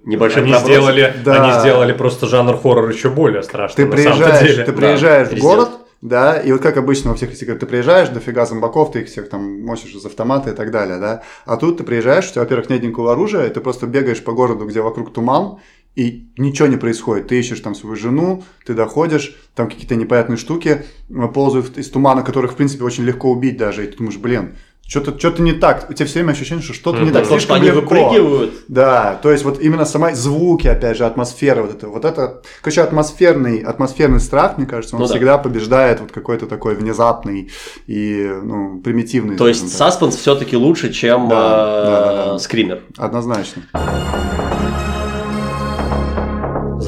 [0.04, 0.62] Небольшой кстати, они проброс.
[0.70, 1.42] сделали, Да.
[1.42, 3.84] они сделали просто жанр хоррор еще более страшный.
[3.84, 5.50] ты приезжаешь, ты Да, приезжаешь в пересдел.
[5.50, 5.68] город,
[6.00, 9.28] да, и вот как обычно во всех этих ты приезжаешь, дофига зомбаков, ты их всех
[9.28, 12.70] там мочишь из автомата и так далее, да, а тут ты приезжаешь, у тебя, во-первых,
[12.70, 15.58] нет никакого оружия, и ты просто бегаешь по городу, где вокруг туман,
[15.96, 17.26] и ничего не происходит.
[17.26, 22.22] Ты ищешь там свою жену, ты доходишь, там какие-то непонятные штуки э, ползают из тумана,
[22.22, 24.54] которых, в принципе, очень легко убить даже, и ты думаешь, блин,
[24.88, 25.86] что-то что не так.
[25.90, 27.12] У тебя все время ощущение, что что-то не Мгм.
[27.12, 27.22] так.
[27.24, 27.94] Потому что слишком они легко.
[27.94, 28.54] выпрыгивают.
[28.68, 32.80] Да, то есть вот именно сама звуки, опять же, атмосфера вот это, вот это, короче,
[32.80, 35.14] атмосферный, атмосферный страх, мне кажется, он Ну да.
[35.14, 37.50] всегда побеждает вот какой-то такой внезапный
[37.86, 39.36] и, ну, примитивный.
[39.36, 39.70] То есть так.
[39.70, 42.38] саспенс все-таки лучше, чем Да, э, да, да, да.
[42.38, 42.80] скример.
[42.96, 43.62] Однозначно.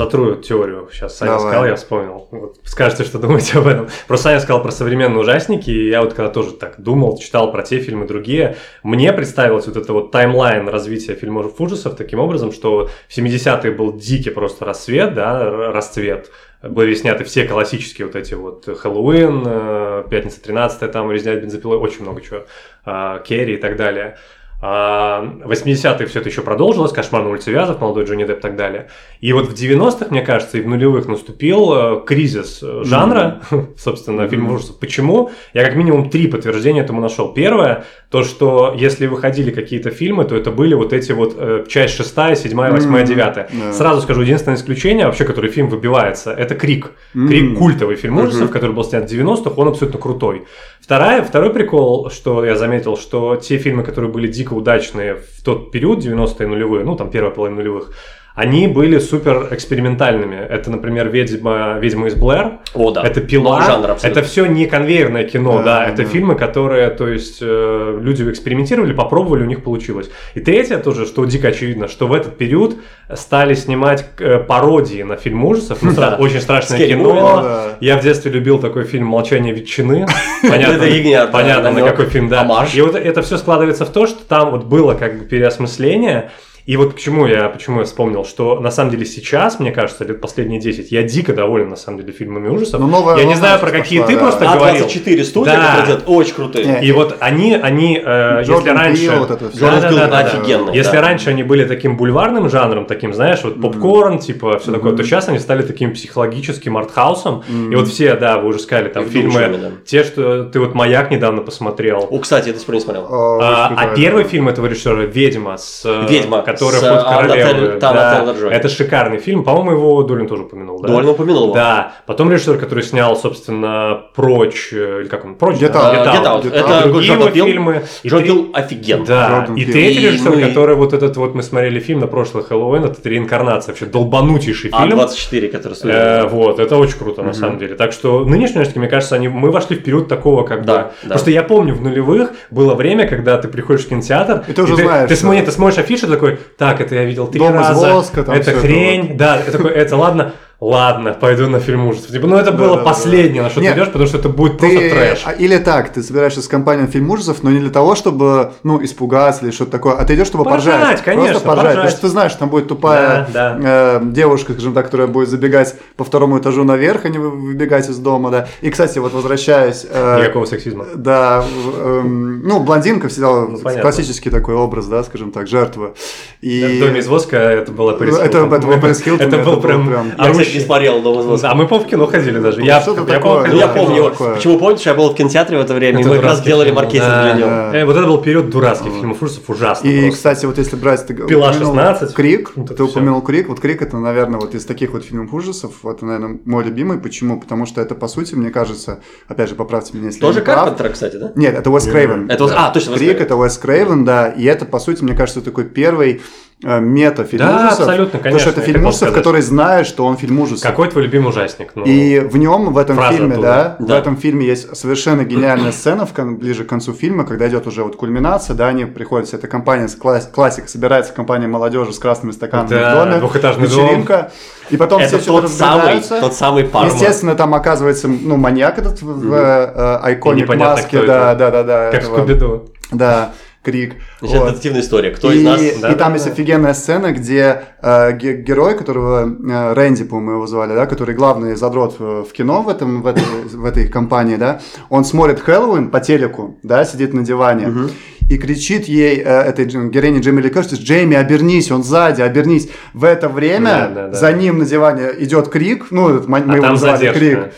[0.05, 0.89] Затрую теорию.
[0.91, 1.47] Сейчас Саня Давай.
[1.47, 2.29] сказал, я вспомнил.
[2.31, 3.89] Вот, скажете, что думаете об этом.
[4.09, 7.63] Просто Саня сказал про современные ужасники, и я вот когда тоже так думал, читал про
[7.63, 12.89] те фильмы другие, мне представилось вот это вот таймлайн развития фильмов ужасов таким образом, что
[13.09, 16.31] в 70-е был дикий просто рассвет, да, расцвет.
[16.63, 22.03] Были сняты все классические вот эти вот Хэллоуин, э, Пятница 13 там, Резня бензопилой, очень
[22.03, 22.45] много чего,
[22.87, 24.19] э, Керри и так далее.
[24.63, 28.57] А 80-е все это еще продолжилось, Кошмар на улице Вязов, молодой Джонни Депп и так
[28.57, 28.89] далее.
[29.21, 33.41] И вот в 90-х, мне кажется, и в нулевых наступил э, кризис э, жанра,
[33.79, 34.79] собственно, фильмов ужасов.
[34.79, 35.31] Почему?
[35.55, 37.33] Я как минимум три подтверждения этому нашел.
[37.33, 41.95] Первое, то, что если выходили какие-то фильмы, то это были вот эти вот э, часть
[41.95, 43.11] шестая, седьмая, восьмая, Мгм.
[43.15, 43.49] девятая.
[43.53, 43.73] Да.
[43.73, 46.93] Сразу скажу, единственное исключение, вообще, который фильм выбивается, это «Крик».
[47.15, 50.45] «Крик» культовый фильм ужасов, который был снят в 90-х, он абсолютно крутой.
[50.81, 55.71] Вторая, второй прикол, что я заметил, что те фильмы, которые были дико удачные в тот
[55.71, 57.93] период, 90-е нулевые, ну, там, первая половина нулевых,
[58.41, 60.35] они были супер экспериментальными.
[60.35, 63.03] Это, например, «Ведьма, «Ведьма из Блэр», О, да.
[63.03, 66.09] это «Пила», жанр это все не конвейерное кино, да, Да, это да.
[66.09, 70.11] фильмы, которые, то есть, э, люди экспериментировали, попробовали, у них получилось.
[70.33, 72.77] И третье тоже, что дико очевидно, что в этот период
[73.15, 76.17] стали снимать э, пародии на фильм ужасов, ну, Да.
[76.19, 77.41] очень страшное Scary кино.
[77.43, 77.65] Да.
[77.81, 80.07] Я в детстве любил такой фильм «Молчание ветчины».
[80.43, 82.67] Понятно, понятно, на какой фильм, да.
[82.73, 86.31] И вот это все складывается в то, что там вот было как бы переосмысление,
[86.71, 90.05] и вот к чему я, почему я вспомнил, что на самом деле сейчас, мне кажется,
[90.05, 92.79] лет последние 10, я дико доволен на самом деле фильмами ужасов.
[92.79, 94.21] Ну, новая я не знаю, про пошла, какие ты да.
[94.21, 94.87] просто говорил.
[94.87, 95.67] А24 студия, Да.
[95.67, 96.67] которые делают очень крутые.
[96.67, 99.11] Не, И вот они, они, э, если раньше...
[99.19, 99.47] Вот это.
[99.47, 100.19] Джордан Да, да, да, да.
[100.21, 101.01] офигенный, Если да.
[101.01, 105.29] раньше они были таким бульварным жанром, таким, знаешь, вот попкорн, типа, все такое, то сейчас
[105.29, 107.43] они стали таким психологическим артхаусом.
[107.73, 109.71] И вот все, да, вы уже сказали, там И фильмы, вдумчивыми, да.
[109.85, 112.07] те, что ты вот «Маяк» недавно посмотрел.
[112.09, 113.09] О, кстати, я до сих пор не смотрел.
[113.11, 117.29] А, а крутой, первый фильм этого режиссера «Ведьма», с, э, «Ведьма» которая с, «Ход Анна
[117.29, 117.79] королевы».
[117.81, 119.45] Да, это шикарный фильм.
[119.45, 120.89] По-моему, его Долин тоже упомянул, да?
[120.89, 121.53] Довольно упомянул.
[121.53, 121.93] Да.
[122.07, 125.81] Потом режиссер, который снял, собственно, «Прочь», э, или как он, «Прочь», Get да?
[125.81, 126.05] Out.
[126.05, 126.45] Get Out.
[126.45, 126.89] Get Это Out.
[126.89, 127.83] И другие его фильмы.
[128.03, 129.05] И Джон Пил офиген.
[129.05, 133.09] Да, и третий режиссер, который вот этот вот мы смотрели фильм на прошлый Хэллоуин, это
[133.09, 134.99] «Реинкарнация», вообще долбанутейший фильм.
[134.99, 137.75] А24, который Э, вот, это очень круто, на самом деле.
[137.75, 140.93] Так что нынешние мне кажется, они, мы вошли в период такого, как Да.
[141.07, 144.77] Просто я помню, в нулевых было время, когда ты приходишь в кинотеатр, И ты уже
[144.77, 148.23] знаешь, ты, смотри- ты смотришь афишу такой, так, это я видел три Дом раза, воска,
[148.25, 152.11] там это всё это хрень, да, такой, это ладно, ладно, пойду на фильм ужасов.
[152.11, 152.85] Типа, ну это было Да-да-да.
[152.91, 155.23] последнее, на что Нет, ты идешь, потому что это будет просто Ты, трэш.
[155.25, 158.53] а, или так, ты собираешься с компанией на фильм ужасов, но не для того, чтобы,
[158.63, 161.03] ну, испугаться или что-то такое, а ты идешь, чтобы Поржать, поржать.
[161.03, 161.65] конечно, Просто поржать.
[161.67, 161.93] Потому поржать.
[161.93, 166.05] что ты знаешь, там будет тупая Да, э, девушка, скажем так, которая будет забегать по
[166.05, 168.49] второму этажу наверх, а не вы- выбегать из дома, да.
[168.61, 169.87] И, кстати, вот возвращаясь...
[169.91, 170.85] э, Никакого сексизма.
[170.95, 171.43] Да,
[171.79, 175.95] эм, ну, блондинка всегда Ну, классический такой образ, да, скажем так, жертвы.
[176.41, 176.79] И...
[176.81, 179.87] В доме из воска это было Пэрис Это- это Хилтон, Это это был прям...
[179.89, 180.13] прям-
[180.55, 181.51] Не смотрел «Дом из воска».
[181.51, 182.61] А мы, по в кино ходили даже.
[182.61, 184.11] Ну, Я, что-то я такое, Ну, я помню.
[184.11, 184.35] такое.
[184.35, 186.71] Почему помнишь, я был в кинотеатре в это время, и Это мы как раз делали
[186.71, 187.23] маркетинг да.
[187.25, 187.49] для него.
[187.49, 187.77] Да.
[187.77, 190.17] Э, вот это был период дурацких фильмов ужасов, ужасно И, просто.
[190.17, 192.15] кстати, вот если брать, ты Пила упомянул 16.
[192.15, 195.33] Крик, Вот это ты упомянул Крик, вот Крик это, наверное, вот из таких вот фильмов
[195.33, 196.99] ужасов, вот, наверное, мой любимый.
[196.99, 197.41] Почему?
[197.41, 200.45] Потому что это, по сути, мне кажется, опять же, поправьте меня, если Тоже я не
[200.47, 200.59] прав.
[200.65, 201.33] Карпентера, кстати, да?
[201.35, 202.31] Нет, это Уэс Крейвен.
[202.31, 205.65] Это а, точно, Крик это Уэс Крейвен, да, и это, по сути, мне кажется, такой
[205.65, 206.21] первый э,
[206.63, 207.81] мета-фильм Да, ужасов.
[207.81, 210.63] абсолютно, Потому что конечно, это фильм ужасов, который знает, что он фильм ужасов.
[210.63, 211.73] Какой твой любимый ужасник?
[211.75, 213.77] Ну, И в нем, в этом фильме, оттуда.
[213.79, 213.99] да, в Да.
[213.99, 217.83] этом фильме есть совершенно гениальная сцена в кон- ближе к концу фильма, когда идет уже
[217.83, 222.33] вот кульминация, да, они приходят, вся эта компания, класс- классика, собирается компания молодежи с красными
[222.33, 223.85] стаканами Да, в доме, двухэтажный дом.
[223.87, 224.31] вечеринка,
[224.69, 226.93] и потом Это все что-то тот самый, тот самый Парма.
[226.93, 231.91] Естественно, там оказывается, ну, маньяк этот в э, айконик непонятно, маске, да, да, да, да,
[231.91, 232.17] как этого.
[232.19, 232.69] Скуби-Ду.
[232.93, 233.31] Да,
[233.63, 233.97] крик.
[234.21, 234.49] Вот.
[234.49, 235.11] детективная история.
[235.11, 235.61] Кто и, из нас...
[235.61, 236.33] и Да, там да, есть да.
[236.33, 241.57] офигенная сцена, где э, ге- герой, которого э, Рэнди, по-моему, его звали, да, который главный
[241.57, 246.01] задрот в, кино в, этом, в, этой, в этой компании, да, он смотрит Хэллоуин по
[246.01, 247.91] телеку, да, сидит на диване.
[248.31, 252.69] И кричит ей, э, этой героине Джейми Ли Кертис, Джейми, обернись, он сзади, обернись.
[252.95, 254.17] В это время Да, да, да.
[254.17, 257.19] за ним на диване идет крик, ну, этот, мы А его там называли задержка.
[257.19, 257.53] крик.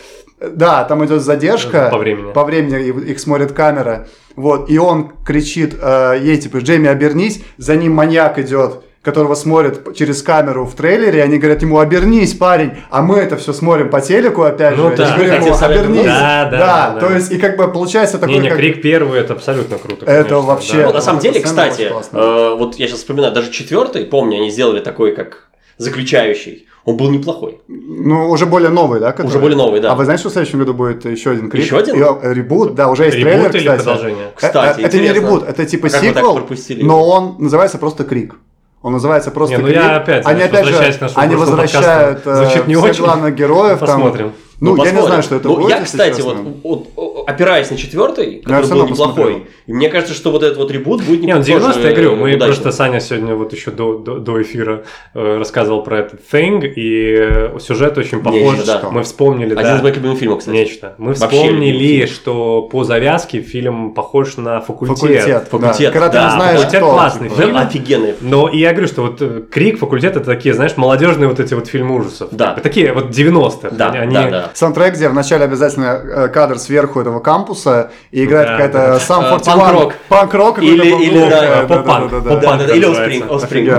[0.51, 1.89] Да, там идет задержка.
[1.91, 2.31] По времени.
[2.33, 4.07] По времени их- смотрит камера.
[4.35, 7.41] Вот, и он кричит э, ей, типа, Джейми, обернись.
[7.57, 11.19] За ним маньяк идет, которого смотрят через камеру в трейлере.
[11.19, 12.71] И они говорят ему, обернись, парень.
[12.89, 14.97] А мы это все смотрим по телеку, опять Ну же.
[14.97, 15.09] да.
[15.15, 16.05] и говорим ему, обернись.
[16.05, 16.99] Да, да, да.
[16.99, 18.57] то есть, и как бы получается такой, Не-не, как...
[18.57, 20.05] Крик первый, это абсолютно круто.
[20.05, 20.87] Это конечно, вообще- да.
[20.87, 24.79] Ну, на самом деле, кстати, э, вот я сейчас вспоминаю, даже четвертый, помню, они сделали
[24.79, 26.67] такой, как заключающий.
[26.85, 27.61] Он был неплохой.
[27.69, 29.11] Ну, уже более новый, да?
[29.13, 29.27] который?
[29.27, 29.91] Уже более новый, да.
[29.91, 31.63] А вы знаете, что в следующем году будет еще один крик?
[31.63, 31.95] Еще один?
[31.95, 33.83] И, э, ребут, да, уже есть Ребут трейлер, или кстати.
[33.83, 34.31] продолжение?
[34.35, 35.25] Кстати, Э, э, это не интересно.
[35.27, 38.35] ребут, это типа А сиквел, пропустили но он называется просто крик.
[38.81, 39.77] Он называется просто Не, ну крик.
[39.77, 43.03] я опять, они опять же, они возвращают подкасту, э, звучит не всех очень.
[43.05, 43.79] главных героев.
[43.79, 43.87] там.
[43.87, 44.31] Посмотрим.
[44.59, 45.05] Ну, я не посмотрим.
[45.07, 45.69] знаю, что это Ну, будет.
[45.69, 46.87] Я, кстати, вот, вот,
[47.25, 51.03] опираясь на четвертый, Ну, который был неплохой, и мне кажется, что вот этот вот ребут
[51.03, 51.61] будет Не, он неплохой.
[51.61, 52.45] 90 я говорю, мы удачный.
[52.47, 54.83] просто Саня сегодня вот еще до, до, до эфира
[55.13, 58.57] э, рассказывал про этот Thing, и э, сюжет очень похож.
[58.57, 58.89] Нечто, да.
[58.89, 60.55] Мы вспомнили, Один да, из моих любимых фильмов, кстати.
[60.55, 60.95] нечто.
[60.97, 64.97] Мы вспомнили, что по завязке фильм похож на факультет.
[64.97, 65.47] Факультет.
[65.49, 65.91] Факультет, да.
[65.91, 66.91] Когда ты да, не знаешь, факультет кто.
[66.91, 67.41] классный типа.
[67.41, 67.57] фильм.
[67.57, 68.13] Офигенный.
[68.21, 71.53] Но и я говорю, что вот э, Крик, факультет это такие, знаешь, молодежные вот эти
[71.53, 72.29] вот фильмы ужасов.
[72.31, 72.53] Да.
[72.61, 73.69] Такие вот 90-х.
[73.71, 74.51] Да, Они, да, да.
[74.53, 78.99] Саундтрек, где вначале обязательно э, кадр сверху этого кампуса и играет Да, какая-то да.
[78.99, 79.59] сам Э, 41.
[79.59, 79.93] панк-рок.
[80.09, 80.59] Панк-рок.
[80.59, 82.11] Или- или, да, поп-панк.
[82.13, 82.19] или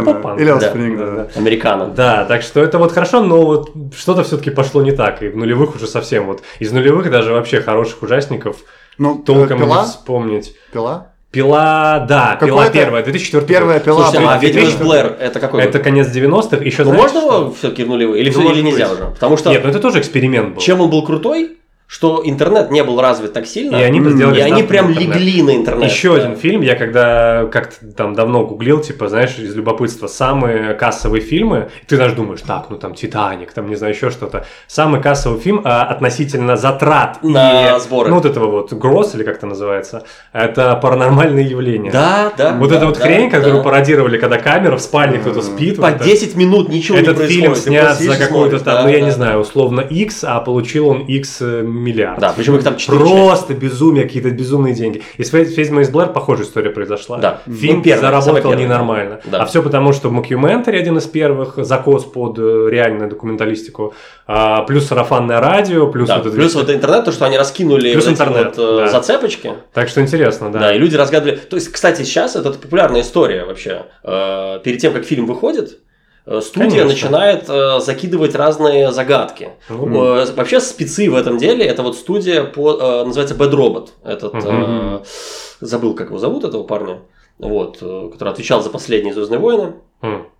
[0.00, 0.40] поп-панк.
[0.40, 0.52] Или.
[0.54, 1.28] Offspring, да.
[1.38, 1.86] Американо.
[1.88, 5.22] Да, так что это вот хорошо, но вот что-то все-таки пошло не так.
[5.22, 6.42] И в нулевых уже совсем вот.
[6.58, 8.56] Из нулевых даже вообще хороших ужасников
[8.98, 9.82] Ну, толком пила?
[9.82, 10.54] не вспомнить.
[10.72, 11.08] Пила?
[11.30, 13.84] Пила, да, пила Какой-то- первая, 2004 Первая год.
[13.84, 13.96] пила.
[14.04, 15.82] Слушайте, а была- «Ведьма из 2004 Блэр» это какой Это год?
[15.84, 16.64] конец 90-х.
[16.64, 17.54] Еще Ну, знаешь, можно что?
[17.58, 18.22] все-таки в нулевые?
[18.22, 19.00] Или, Ну, или нельзя быть.
[19.00, 19.10] уже?
[19.10, 20.60] Потому что Нет, ну это тоже эксперимент был.
[20.62, 21.58] чем он был крутой,
[21.94, 25.14] что интернет не был развит так сильно, И они сделали и они прям интернет.
[25.14, 25.88] легли на интернет.
[25.88, 26.24] Еще да.
[26.24, 31.68] один фильм, я когда как-то там давно гуглил, типа, знаешь, из любопытства, самые кассовые фильмы,
[31.86, 34.44] ты даже думаешь, так, ну там Титаник, там, не знаю, еще что-то.
[34.66, 38.08] Самый кассовый фильм а, относительно затрат На и, сборы.
[38.08, 40.02] Ну, вот этого вот, гросс, или как это называется,
[40.32, 41.92] это паранормальные явления.
[41.92, 42.54] Да, да.
[42.54, 43.62] Вот да, эта вот да, хрень, которую да.
[43.62, 45.76] пародировали, когда камера в спальне, кто-то спит.
[45.76, 46.04] По вот это.
[46.04, 47.64] 10 минут ничего Этот не фильм происходит.
[47.64, 49.04] Ты снят просто за какую-то там, Да, ну я да.
[49.04, 51.40] не знаю, условно X, а получил он X
[51.84, 52.18] миллиард.
[52.20, 55.02] Да, причем их там 4 Просто безумие, какие-то безумные деньги.
[55.18, 57.18] И с Ведьма из Блэр похожая история произошла.
[57.18, 57.40] Да.
[57.46, 58.58] Фильм Ну, самая заработал первая.
[58.58, 59.20] ненормально.
[59.24, 59.42] Да.
[59.42, 63.94] А все потому, что Мокюментари один из первых, закос под э, реальную документалистику,
[64.26, 67.92] а, плюс сарафанное радио, плюс Да, вот это плюс вот интернет, то, что они раскинули
[67.92, 68.88] Плюс вот интернет, вот, э, да.
[68.88, 69.52] зацепочки.
[69.72, 70.60] Так что интересно, да.
[70.60, 70.74] Да.
[70.74, 71.36] и люди разгадывали.
[71.36, 73.86] То есть, кстати, сейчас это популярная история вообще.
[74.02, 75.78] Э, перед тем, как фильм выходит,
[76.40, 76.86] студия Конечно.
[76.88, 79.50] начинает э, закидывать разные загадки.
[79.68, 83.88] Ну, Э, Вообще спецы в этом деле это вот студия по, э, называется Bad Robot.
[84.04, 85.02] Этот э, Мгм.
[85.60, 87.00] забыл, как его зовут этого парня.
[87.38, 89.72] Вот, э, который отвечал за последние Звездные войны.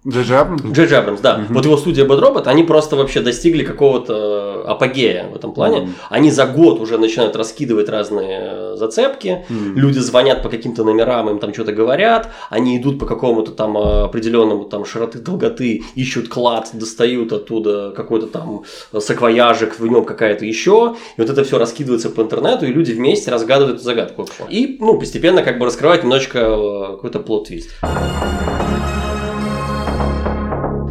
[0.07, 0.63] Джей Абрамс?
[0.63, 1.47] Джей Абрамс, да.
[1.49, 5.81] Вот его студия Bad Robot, они просто вообще достигли какого-то апогея в этом плане.
[5.81, 5.95] Мгм.
[6.11, 9.45] Они за год уже начинают раскидывать разные э, зацепки.
[9.49, 9.77] Мгм.
[9.77, 12.31] Люди звонят по каким-то номерам, им там что-то говорят.
[12.51, 18.27] Они идут по какому-то там э, определенному там широты, долготы, ищут клад, достают оттуда какой-то
[18.27, 18.65] там
[18.99, 20.97] саквояжик, в нем какая-то еще.
[21.17, 24.29] И вот это все раскидывается по интернету, и люди вместе разгадывают эту загадку.
[24.51, 27.71] И, ну, постепенно как бы раскрывают немножечко э, какой-то plot twist.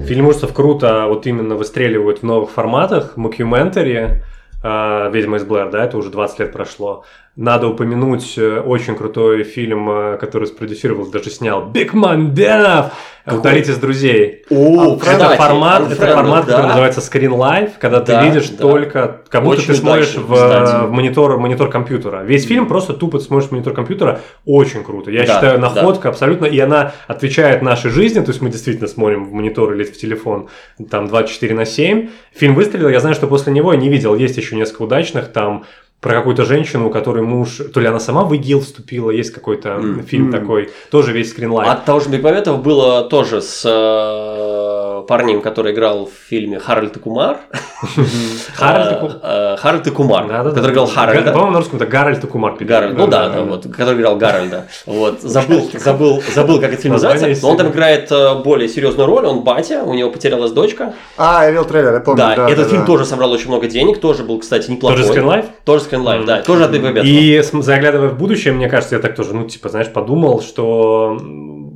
[0.05, 3.15] Фильм ужасов круто вот именно выстреливают в новых форматах.
[3.15, 4.21] Мокюментари,
[4.61, 7.05] э, «Ведьма из Блэр», да, это уже 20 лет прошло.
[7.35, 12.91] Надо упомянуть э, очень крутой фильм, э, который спродюсировал, даже снял Бекмамбетов
[13.25, 14.43] «Удалить из друзей».
[14.51, 14.97] О.
[15.03, 16.67] Это формат, это формат, который да.
[16.67, 18.57] называется Screen Live, когда Да, ты видишь да.
[18.57, 20.85] только, как будто Очень ты смотришь удачно, в, кстати.
[20.85, 22.21] в монитор, монитор компьютера.
[22.23, 24.19] Весь фильм просто тупо смотришь в монитор компьютера.
[24.45, 25.09] Очень круто.
[25.09, 25.69] Я Да, считаю, да.
[25.69, 29.85] находка абсолютно, и она отвечает нашей жизни, то есть мы действительно смотрим в монитор или
[29.85, 30.49] в телефон
[30.91, 32.09] там 24 на 7.
[32.35, 35.63] Фильм выстрелил, я знаю, что после него я не видел, есть еще несколько удачных, там
[36.03, 39.69] про какую-то женщину, у которой муж, то ли она сама в ИГИЛ вступила, есть какой-то
[39.69, 40.03] М.
[40.03, 41.71] фильм такой, тоже весь screenlife.
[41.71, 46.99] От того же Бекмамбетова было тоже с э, парнем, который играл в фильме Харальд и
[46.99, 47.37] Кумар.
[48.55, 51.31] Харальд и Э, э, Харальд и Кумар, который играл Харальда.
[51.31, 52.55] По-моему, на русском это Гарольд и Кумар.
[52.59, 54.67] Гарольд, ну да, да, вот, который играл Гарольда.
[54.85, 57.41] Вот, забыл, забыл, забыл, как этот фильм называется.
[57.41, 59.25] Но он там играет э, более серьезную роль.
[59.25, 60.93] Он батя, у него потерялась дочка.
[61.17, 62.17] А, я видел трейлер, я помню.
[62.17, 64.97] Да, этот фильм тоже собрал очень много денег, тоже был, кстати, неплохой.
[64.97, 65.45] Тоже screenlife?
[65.65, 67.05] Тоже screenlife, да, тоже от Бекмамбетова.
[67.05, 71.17] И см- заглядывая в будущее, мне кажется, я так тоже, ну, типа, знаешь, подумал, что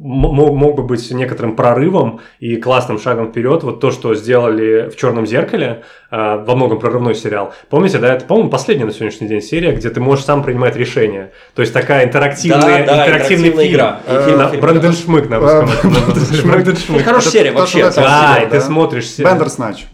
[0.07, 4.89] м- м- мог бы быть некоторым прорывом и классным шагом вперед вот то, что сделали
[4.89, 7.53] в Черном зеркале, а, во многом прорывной сериал.
[7.69, 11.31] Помните, да, это, по-моему, последняя на сегодняшний день серия, где ты можешь сам принимать решения.
[11.53, 13.75] То есть такая интерактивная, Да, да, интерактивный интерактивная фильм.
[13.75, 13.99] игра.
[14.07, 15.03] Э, хороший.
[15.03, 15.67] Шмык на русском.
[16.75, 17.03] Шмык.
[17.03, 17.89] хорошая серия вообще.
[17.95, 19.17] Да, и ты смотришь...
[19.17, 19.85] Бандерснач.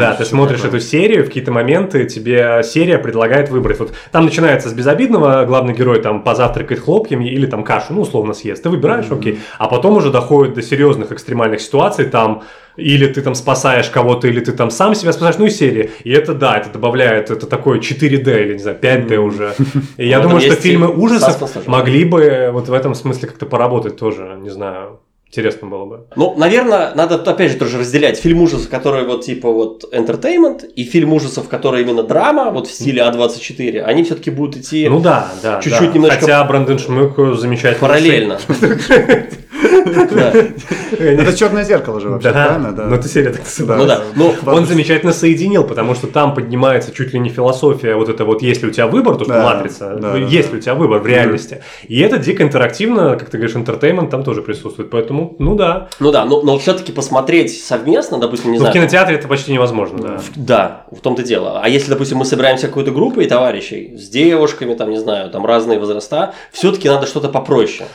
[0.00, 3.78] Да, ты смотришь эту серию, в какие-то моменты тебе серия предлагает выбрать.
[3.80, 8.34] Вот там начинается с безобидного, главный герой там позавтракает хлопьями или там кашу, ну, условно,
[8.34, 8.62] съест.
[8.62, 9.38] Ты выбираешь, окей.
[9.58, 12.42] А потом уже доходит до серьезных экстремальных ситуаций, там
[12.76, 15.90] или ты там спасаешь кого-то, или ты там сам себя спасаешь, ну и серии.
[16.02, 19.54] И это, да, это добавляет, это такое 4D или, не знаю, 5D уже.
[19.96, 24.38] И я думаю, что фильмы ужасов могли бы вот в этом смысле как-то поработать тоже,
[24.40, 26.06] не знаю, интересно было бы.
[26.16, 30.84] Ну, наверное, надо опять же тоже разделять фильм ужасов, который вот типа вот entertainment, и
[30.84, 35.28] фильм ужасов, который именно драма, вот в стиле А24, они все-таки будут идти Ну да,
[35.42, 35.60] да.
[35.60, 35.94] Чуть-чуть да.
[35.94, 37.80] немножко- Хотя Брандон Шмык замечательно.
[37.80, 38.38] параллельно.
[39.54, 42.72] Это черное зеркало же вообще, Да, правильно?
[42.72, 42.84] Да.
[42.86, 43.42] но это серия так.
[43.58, 44.02] Ну да.
[44.14, 48.42] Ну, Он замечательно соединил, потому что там поднимается чуть ли не философия, вот это вот
[48.42, 50.16] есть ли у тебя выбор, то, что матрица, да.
[50.16, 51.62] ли у тебя выбор в реальности.
[51.88, 55.88] И это дико интерактивно, как ты говоришь, интертеймент там тоже присутствует, поэтому, ну да.
[56.00, 58.86] Ну да, но, но все-таки посмотреть совместно, допустим, не Но Ну, в знаю.
[58.88, 60.20] кинотеатре это почти невозможно, да.
[60.36, 61.60] Да, в том-то дело.
[61.62, 65.78] А если, допустим, мы собираемся какой-то группой товарищей с девушками, там, не знаю, там разные
[65.78, 67.88] возраста, все-таки надо что-то попроще.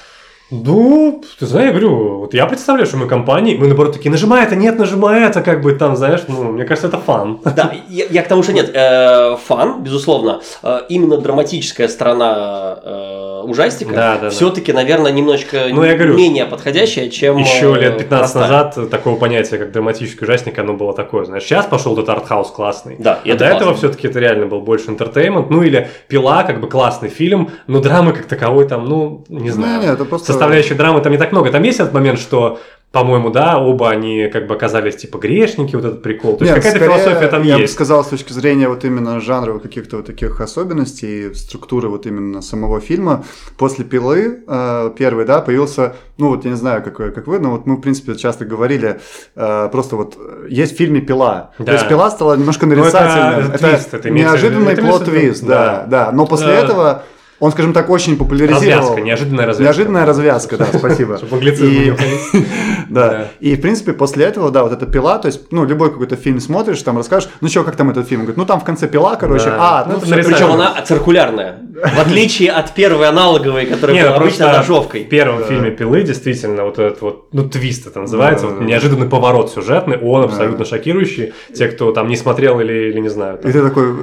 [0.51, 4.43] Ну, ты знаешь, я говорю, вот я представляю, что мы компании, мы наоборот такие, нажимай
[4.43, 7.39] это, нет, нажимай это, как бы там, знаешь, ну, мне кажется, это fun.
[7.55, 13.41] Да, я, я к тому, что нет, э, фан, безусловно, э, именно драматическая сторона э,
[13.43, 14.29] ужастика Да, да, да.
[14.31, 18.43] все-таки, наверное, немножко Ну, я говорю, менее подходящая, чем Еще э, лет 15 простая.
[18.43, 21.43] назад такого понятия, как драматический ужастик, оно было такое, знаешь.
[21.43, 22.95] Сейчас пошел этот артхаус классный.
[22.97, 23.77] Да, и а это до этого классно.
[23.89, 25.49] все-таки это реально был больше entertainment.
[25.51, 29.81] Ну или пила, как бы классный фильм, но драмы как таковой там, ну, не знаю.
[29.81, 31.51] Не, не, это просто- Составляющей драмы там не так много.
[31.51, 32.59] Там есть этот момент, что
[32.91, 36.37] по-моему, да, оба они как бы оказались типа грешники, вот этот прикол.
[36.37, 37.73] То есть Нет, какая-то скорее, философия там я бы есть.
[37.73, 42.79] сказал, с точки зрения вот именно жанровых каких-то вот таких особенностей, структуры вот именно самого
[42.79, 43.25] фильма,
[43.59, 47.37] после «Пилы» э, первый, да, появился, ну вот я не знаю, как, вы- как вы,
[47.37, 48.99] но вот мы, в принципе, часто говорили,
[49.35, 51.51] э, просто вот э, есть в фильме «Пила».
[51.59, 51.65] Да.
[51.65, 53.51] То есть «Пила» стала немножко Ну, это нарицательным.
[53.59, 56.05] твист, это неожиданный Это плод-твист, да, да.
[56.05, 56.11] да.
[56.11, 56.53] Но после Да.
[56.53, 57.03] этого
[57.39, 58.79] он, скажем так, очень популяризировал...
[58.81, 59.63] Развязка, неожиданная развязка.
[59.63, 61.17] Неожиданная развязка, да, спасибо.
[61.17, 61.95] Чтобы англицизм.
[62.89, 63.09] Да.
[63.09, 63.27] Да.
[63.39, 66.39] И, в принципе, после этого, да, вот эта пила, то есть, ну, любой какой-то фильм
[66.39, 68.21] смотришь, там расскажешь, ну, что, как там этот фильм?
[68.21, 69.57] Говорит, ну, там в конце пила, короче, Да.
[69.59, 70.15] а, Ну, ну.
[70.23, 71.59] Причем она циркулярная.
[71.95, 75.03] В отличие от первой аналоговой, которая была ну, потому обычно ножовкой.
[75.03, 75.45] В первом Да.
[75.45, 78.63] фильме «Пилы» действительно вот этот вот, ну, твист это называется, Да, да.
[78.65, 80.27] неожиданный поворот сюжетный, он Да.
[80.27, 81.33] абсолютно шокирующий.
[81.55, 83.37] Те, кто там не смотрел или, или не знаю.
[83.43, 83.93] И ты такой,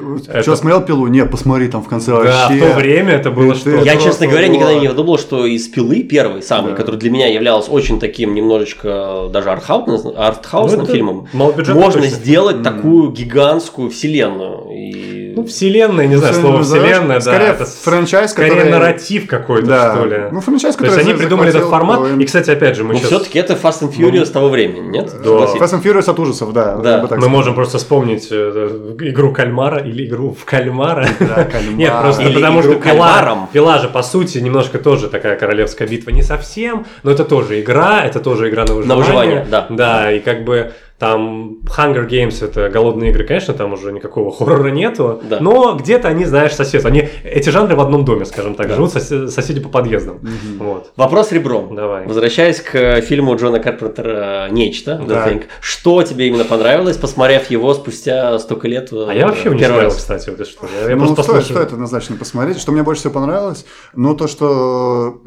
[0.43, 1.07] что, смотрел пилу?
[1.09, 2.55] Не, посмотри, там в конце Да, вообще.
[2.55, 5.67] в то время это было Ты- что Я, честно говоря, никогда не думал, что из
[5.69, 6.77] пилы первой, самой, Да.
[6.77, 12.07] который для меня являлся очень таким немножечко даже артхаусным, артхаусным Ну, фильмом, можно точно.
[12.07, 14.69] сделать такую гигантскую вселенную.
[14.73, 17.21] И Ну, вселенная, не знаю, Что слово вселенная, да.
[17.21, 19.95] Скорее это франчайз, Скорее который- нарратив какой-то, Да.
[19.95, 20.21] что ли.
[20.33, 22.01] Ну, франчайз, То есть который они придумали этот формат.
[22.19, 23.11] И, кстати, опять же, мы Ну, сейчас...
[23.11, 25.13] все-таки это Fast and Furious того времени, нет?
[25.23, 25.31] Да.
[25.31, 26.77] Fast and Furious от ужасов, да.
[26.77, 27.01] Да.
[27.03, 27.29] Мы сказал.
[27.29, 31.07] можем просто вспомнить э, игру кальмара или игру в кальмара.
[31.21, 31.75] Да, кальмар.
[31.77, 33.49] Нет, просто Или потому игру что пила, кальмаром.
[33.53, 36.11] пила же, по сути, немножко тоже такая королевская битва.
[36.13, 38.97] Не совсем, но это тоже игра, это тоже игра на выживание.
[39.05, 39.67] выживание, да.
[39.69, 44.69] Да, и как бы там Hunger Games это голодные игры, конечно, там уже никакого хоррора
[44.71, 45.39] нету, Да.
[45.41, 49.29] но где-то они, знаешь, сосед, они эти жанры в одном доме, скажем так, живут сос-
[49.29, 50.21] соседи по подъездам.
[50.59, 50.93] Вот.
[50.97, 51.75] Вопрос ребром.
[51.75, 52.07] Давай.
[52.07, 55.29] Возвращаясь к э, фильму Джона Карпентера «Нечто», The Да.
[55.29, 58.91] Thing, что тебе именно понравилось, посмотрев его спустя столько лет?
[58.93, 59.97] э, А я вообще не смотрел, раз?
[59.97, 60.67] кстати, вот это что.
[60.83, 62.59] Я, я ну, просто стоит, стоит однозначно посмотреть.
[62.59, 65.21] Что мне больше всего понравилось, ну, то, что,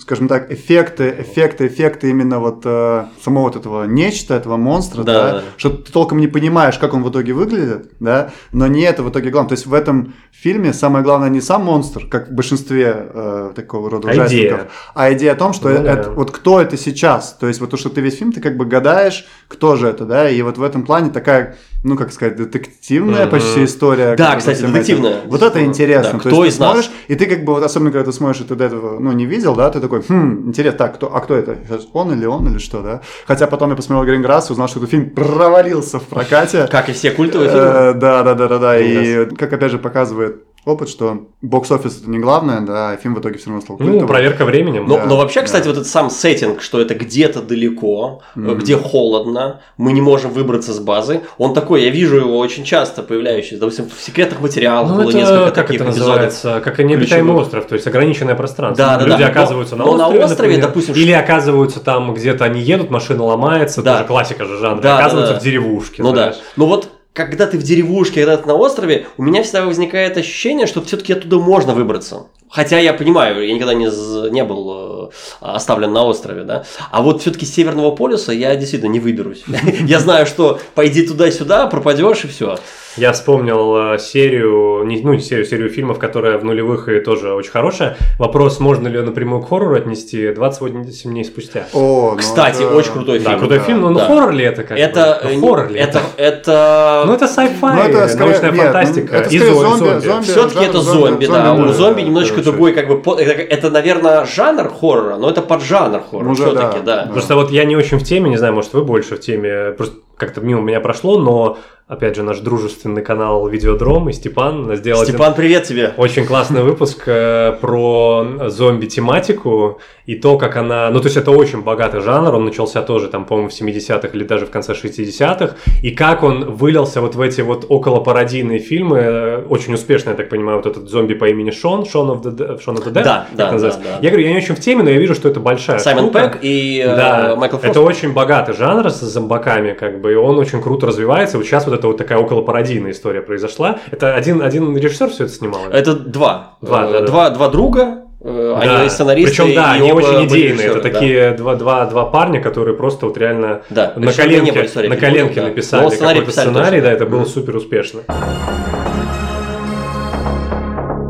[0.00, 5.32] скажем так, эффекты, эффекты, эффекты именно вот э, самого вот этого нечто, этого монстра, Да,
[5.32, 9.02] да, что ты толком не понимаешь, как он в итоге выглядит, да, но не это
[9.02, 9.48] в итоге главное.
[9.50, 13.90] То есть в этом фильме самое главное не сам монстр, как в большинстве э, такого
[13.90, 14.68] рода ужастиков, идея.
[14.94, 16.10] а идея о том, что Ну это, да.
[16.10, 17.36] вот кто это сейчас.
[17.38, 20.04] То есть вот то, что ты весь фильм, ты как бы гадаешь, кто же это,
[20.04, 23.30] да, и вот в этом плане такая, ну, как сказать, детективная Мгм.
[23.30, 24.14] почти история.
[24.16, 25.20] Да, кстати, детективная.
[25.20, 25.30] этим.
[25.30, 26.12] Вот это интересно.
[26.14, 26.72] Да, То кто есть из ты нас?
[26.72, 29.12] смотришь, и ты как бы, вот особенно когда ты смотришь, и ты до этого, ну,
[29.12, 31.56] не видел, да, ты такой, хм, интересно, так, кто, а кто это?
[31.66, 33.00] Сейчас Он или он, или что, да?
[33.26, 36.68] Хотя потом я посмотрел Гринграсс и узнал, что этот фильм провалился в прокате.
[36.70, 37.64] Как и все культовые фильмы.
[37.66, 38.78] Э, Да, да, да, да, да.
[38.78, 43.20] И как опять же показывает опыт, что бокс-офис это не главное, да, а фильм в
[43.20, 44.06] итоге все равно стал Ну, культовым.
[44.06, 44.86] проверка временем.
[44.86, 45.46] Но, Да, но вообще, да.
[45.46, 48.58] кстати, вот этот сам сеттинг, что это где-то далеко, Мгм.
[48.58, 53.02] где холодно, мы не можем выбраться с базы, он такой, я вижу его очень часто
[53.02, 56.08] появляющийся, допустим, в секретных материалах Ну, было это, несколько как таких это эпизодов.
[56.08, 58.84] называется, как и необитаемый остров, то есть ограниченное пространство.
[58.86, 59.28] Да, да, Люди да.
[59.30, 62.90] оказываются Но- на но на острове, острове, например, допустим, или оказываются там где-то они едут,
[62.90, 63.94] машина ломается, Да.
[63.94, 65.40] тоже классика же жанра, Да, да, оказываются да.
[65.40, 66.34] в деревушке, Ну знаешь.
[66.36, 66.40] да.
[66.56, 70.66] Ну вот, когда ты в деревушке, когда ты на острове, у меня всегда возникает ощущение,
[70.66, 72.26] что все-таки оттуда можно выбраться.
[72.48, 73.86] Хотя я понимаю, я никогда не,
[74.30, 76.64] не был э, оставлен на острове, да.
[76.90, 79.44] А вот все-таки с Северного полюса я действительно не выберусь.
[79.80, 82.58] Я знаю, что пойди туда-сюда, пропадешь и все.
[82.96, 87.32] Я вспомнил э, серию, не, ну не серию, серию фильмов, которая в нулевых и тоже
[87.32, 87.96] очень хорошая.
[88.18, 91.66] Вопрос, можно ли ее напрямую к хоррору отнести 28 дней спустя.
[91.72, 93.38] О, ну Кстати, это- очень крутой Да, фильм.
[93.38, 94.06] крутой да, фильм, но ну, да.
[94.06, 95.30] хоррор ли это как Это, бы?
[95.30, 96.22] э, Ну, хоррор ли это, это?
[96.22, 99.16] это, Ну это sci-fi, Ну, это скорее- научная нет, фантастика.
[99.16, 100.24] это и зомби, зомби- зомби.
[100.24, 101.46] Все-таки это зомби- зомби, да.
[101.46, 102.50] зомби, У да, зомби немножечко короче.
[102.50, 107.04] другой, как бы, это, это, наверное, жанр хоррора, но это поджанр хоррора Уже все-таки, да,
[107.06, 107.12] да.
[107.12, 109.94] Просто вот я не очень в теме, не знаю, может вы больше в теме, просто
[110.20, 111.58] как-то мимо меня прошло, но
[111.88, 115.94] опять же наш дружественный канал Видеодром и Степан сделал один Степан, привет тебе.
[115.96, 120.90] очень классный выпуск э, про зомби-тематику и то, как она...
[120.90, 124.24] Ну, то есть это очень богатый жанр, он начался тоже, там, по-моему, в 70-х или
[124.24, 129.42] даже в конце 60-х, и как он вылился вот в эти вот околопародийные фильмы, э,
[129.48, 132.76] очень успешно, я так понимаю, вот этот зомби по имени Шон, Шон of the, Shaun
[132.76, 133.80] of the Dead, Да, да, называется.
[133.84, 133.98] да, да.
[134.02, 136.18] Я говорю, я не очень в теме, но я вижу, что это большая Саймон штука.
[136.18, 137.70] Пэк и э, Да, Майкл Фрост.
[137.70, 141.36] это очень богатый жанр с зомбаками, как бы, и он очень круто развивается.
[141.36, 143.78] Вот сейчас вот эта вот такая околопародийная история произошла.
[143.92, 145.60] Это один, один режиссер все это снимал?
[145.70, 146.56] Это два.
[146.60, 147.06] Два, Э, да, да.
[147.06, 148.80] два, два друга, э, Да.
[148.80, 149.30] они сценаристы.
[149.30, 150.66] Причем, да, они очень идейные.
[150.66, 150.90] Это да.
[150.90, 154.96] такие два, два, два парня, которые просто вот реально Да, на коленке, были, sorry, на
[154.96, 155.46] коленке да.
[155.48, 157.28] написали Но сценарий какой-то писали сценарий, точно, да, это было Мгм.
[157.28, 158.00] супер успешно.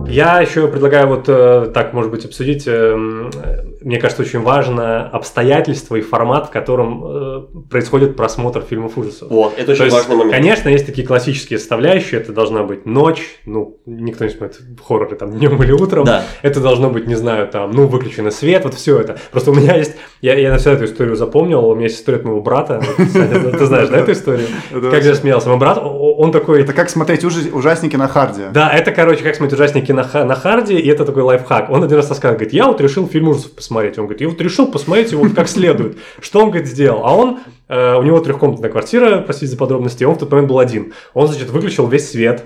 [0.08, 2.66] Я еще предлагаю вот э, так, может быть, обсудить.
[3.82, 9.30] Мне кажется, очень важно обстоятельства и формат, в котором э, происходит просмотр фильмов ужасов.
[9.30, 10.34] Вот, это То очень есть, важный момент.
[10.34, 12.20] Конечно, есть такие классические составляющие.
[12.20, 13.22] Это должна быть ночь.
[13.46, 16.04] Ну, никто не смотрит хорроры там днем или утром.
[16.04, 16.24] Да.
[16.42, 19.16] Это должно быть, не знаю, там, ну, выключенный свет, вот все это.
[19.30, 22.18] Просто у меня есть, я, я на всю эту историю запомнил, у меня есть история
[22.18, 22.82] от моего брата.
[23.12, 24.46] Саня, Ты знаешь, да, эту историю?
[24.90, 25.48] Как я смеялся.
[25.48, 28.48] Мой брат, он такой, Это как смотреть ужас- ужастики на харде.
[28.52, 31.70] да, это, короче, как смотреть ужастики на, ха- на харде, и это такой лайфхак.
[31.70, 33.69] Он один раз рассказал, говорит, я вот решил фильм ужасов посмотреть.
[33.70, 35.98] Он говорит, я вот решил посмотреть его как следует.
[36.20, 37.04] Что он, говорит, сделал?
[37.04, 40.58] А он, э, у него трехкомнатная квартира, простите за подробности, он в тот момент был
[40.58, 40.92] один.
[41.14, 42.44] Он, значит, выключил весь свет,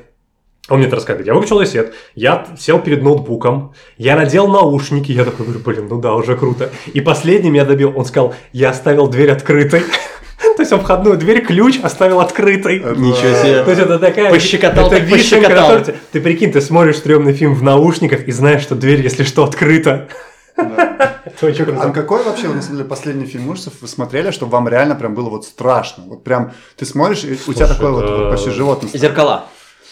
[0.69, 1.27] он мне это рассказывает.
[1.27, 5.87] Я выключил весь свет, я сел перед ноутбуком, я надел наушники, я такой говорю, блин,
[5.91, 6.71] ну да, уже круто.
[6.93, 9.83] И последним я добил, он сказал, я оставил дверь открытой.
[10.57, 12.79] То есть он входную дверь, ключ оставил открытой.
[12.79, 13.65] Ничего себе.
[13.65, 14.31] То есть это такая...
[14.31, 15.95] Пощекотал, это так вишенка на торте.
[16.13, 20.09] Ты прикинь, ты смотришь стрёмный фильм в наушниках и знаешь, что дверь, если что, открыта.
[21.81, 25.15] А какой вообще, на самом деле, последний фильм ужасов вы смотрели, чтобы вам реально прям
[25.15, 26.05] было вот страшно?
[26.07, 28.91] Вот прям ты смотришь, и у тебя такое вот почти животное.
[28.93, 29.47] Зеркала.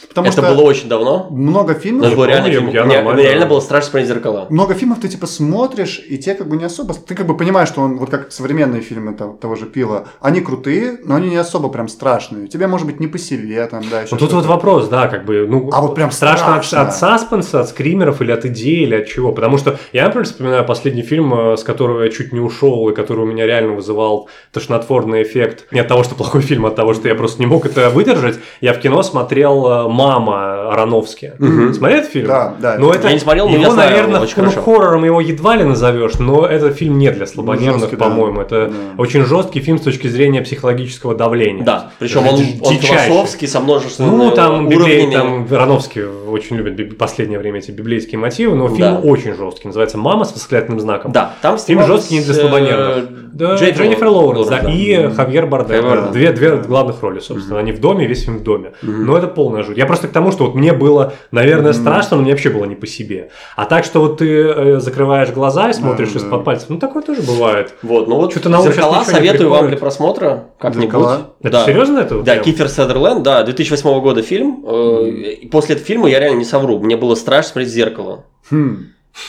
[0.09, 1.29] Потому Это что было очень давно.
[1.31, 2.07] много Но фильмов...
[2.07, 3.21] это было реально, фильм- я мне- нормально.
[3.21, 4.47] мне реально было страшно смотреть зеркала.
[4.51, 6.95] Много фильмов ты типа смотришь, и тебе как бы не особо...
[6.95, 10.41] Ты как бы понимаешь, что он, вот как современные фильмы того, того же Пила, они
[10.41, 12.49] крутые, но они не особо прям страшные.
[12.49, 15.25] Тебе может быть не по себе, там, да, еще Ну, тут вот вопрос, да, как
[15.25, 16.89] бы, ну, А вот прям страшно, от- страшно.
[16.89, 19.33] От, саспенса, от скримеров или от идеи, или от чего?
[19.33, 22.95] Потому что я, например, вспоминаю последний фильм, э, с которого я чуть не ушел, и
[22.95, 25.67] который у меня реально вызывал тошнотворный эффект.
[25.73, 27.91] Не от того, что плохой фильм, а от того, что я просто не мог это
[27.91, 28.39] выдержать.
[28.61, 31.35] Я в кино смотрел э, «Мама» Аронофски.
[31.39, 32.27] Смотрел этот фильм?
[32.27, 32.77] Да, да.
[32.79, 34.63] Но это, Я не смотрел, но его, я знаю наверное, очень ну, хорошо.
[34.63, 38.05] хоррором его едва ли назовешь, но этот фильм не для слабонервных, жесткий, да.
[38.07, 38.41] по-моему.
[38.41, 38.73] Это Да.
[39.03, 41.65] очень жесткий фильм с точки зрения психологического давления.
[41.65, 46.85] Да, причем он, он философский, со множеством Ну, там, библей, там Вороновский очень любит би-
[46.85, 48.99] последнее время эти библейские мотивы, но фильм Да.
[49.01, 49.69] очень жесткий.
[49.69, 51.13] Называется «Мама» с восклицательным знаком.
[51.13, 53.33] Да, там Фильм жесткий не для э, слабонервных.
[53.35, 55.11] Да, Дженнифер Лоуренс, да, и.
[55.15, 56.13] Хавьер Бардем.
[56.13, 57.59] Две, две главных роли, собственно.
[57.59, 58.73] Они в доме, весь фильм в доме.
[58.83, 59.79] Но это полная жуть.
[59.83, 62.77] Я просто к тому, что вот мне было, наверное, страшно, но мне вообще было не
[62.77, 63.31] по себе.
[63.57, 67.21] А так, что вот ты э, закрываешь глаза и смотришь из-под пальцев, ну такое тоже
[67.23, 67.75] бывает.
[67.83, 70.95] Вот, ну вот Чё-то на «Зеркала» советую вам для просмотра как-нибудь.
[71.41, 71.67] Это Да.
[71.67, 72.21] серьезно это?
[72.23, 72.45] Да, прям?
[72.45, 74.65] Кифер Садерленд, да, 2008 года фильм.
[74.65, 76.79] э, после этого фильма я реально не совру.
[76.79, 78.25] Мне было страшно смотреть в зеркало.
[78.53, 78.77] Ну,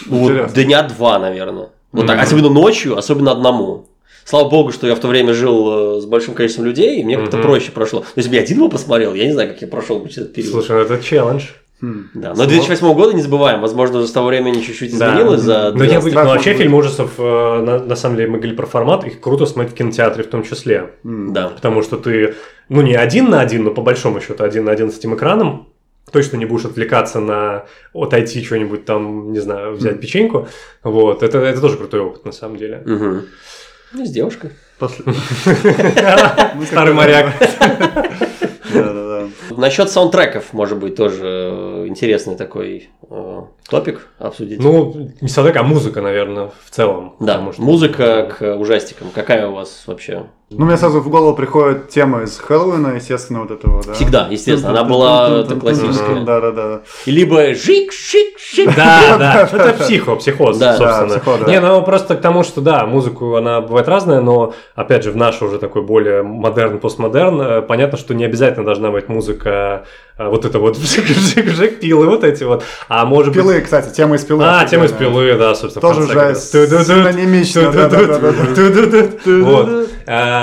[0.08, 1.70] Вот дня два, наверное.
[1.92, 3.88] Вот так, особенно ночью, особенно одному.
[4.26, 7.18] Слава богу, что я в то время жил э, с большим количеством людей, и мне
[7.18, 8.02] как-то проще прошло.
[8.02, 10.52] То есть, я один его посмотрел, я не знаю, как я прошел вообще этот период.
[10.52, 11.44] Слушай, ну это челлендж.
[11.82, 12.10] Хм.
[12.14, 12.34] Да.
[12.34, 15.12] Но 2008 года не забываем, возможно, уже с того времени чуть-чуть Да.
[15.14, 16.60] изменилось за Но, я, 12 бы- может вообще быть.
[16.60, 17.22] фильм ужасов, э,
[17.62, 20.44] на, на самом деле, мы говорили про формат, их круто смотреть в кинотеатре в том
[20.44, 20.92] числе.
[21.04, 21.50] Да.
[21.50, 22.36] Потому что ты,
[22.70, 25.68] ну не один на один, но по большому счету один на один с этим экраном,
[26.12, 30.48] точно не будешь отвлекаться на отойти что-нибудь там, не знаю, взять печеньку.
[30.84, 32.82] Вот, это, это тоже крутой опыт на самом деле.
[32.86, 33.24] Мгм.
[33.94, 34.52] Ну, с девушкой.
[34.80, 35.06] После-
[36.66, 37.32] Старый моряк.
[39.56, 44.60] Насчет саундтреков, может быть, тоже интересный такой э, топик обсудить.
[44.60, 47.16] Ну, не саундтрек, а музыка, наверное, в целом.
[47.20, 49.10] да, что- музыка к ужастикам.
[49.14, 50.26] Какая у вас вообще?
[50.58, 53.94] Ну, мне сразу в голову приходит тема из Хэллоуина, естественно, вот этого, да.
[53.94, 56.24] Всегда, естественно, она была классическая.
[56.24, 56.82] Да-да-да.
[57.06, 58.76] И Либо жик, шик, шик.
[58.76, 60.78] Да, да, это психо, психоз, Да.
[60.78, 61.08] собственно.
[61.10, 61.52] Да, психо, да.
[61.52, 65.16] Не, ну просто к тому, что да, музыку она бывает разная, но опять же в
[65.16, 69.86] наш уже такой более модерн, постмодерн, понятно, что не обязательно должна быть музыка
[70.18, 73.42] вот это вот жик-жик-жик, пилы вот эти вот, а может быть...
[73.44, 74.44] Пилы, кстати, тема из пилы.
[74.46, 75.82] А, тема из пилы, да, собственно.
[75.82, 77.72] Тоже уже синонимично.
[79.44, 79.90] Вот.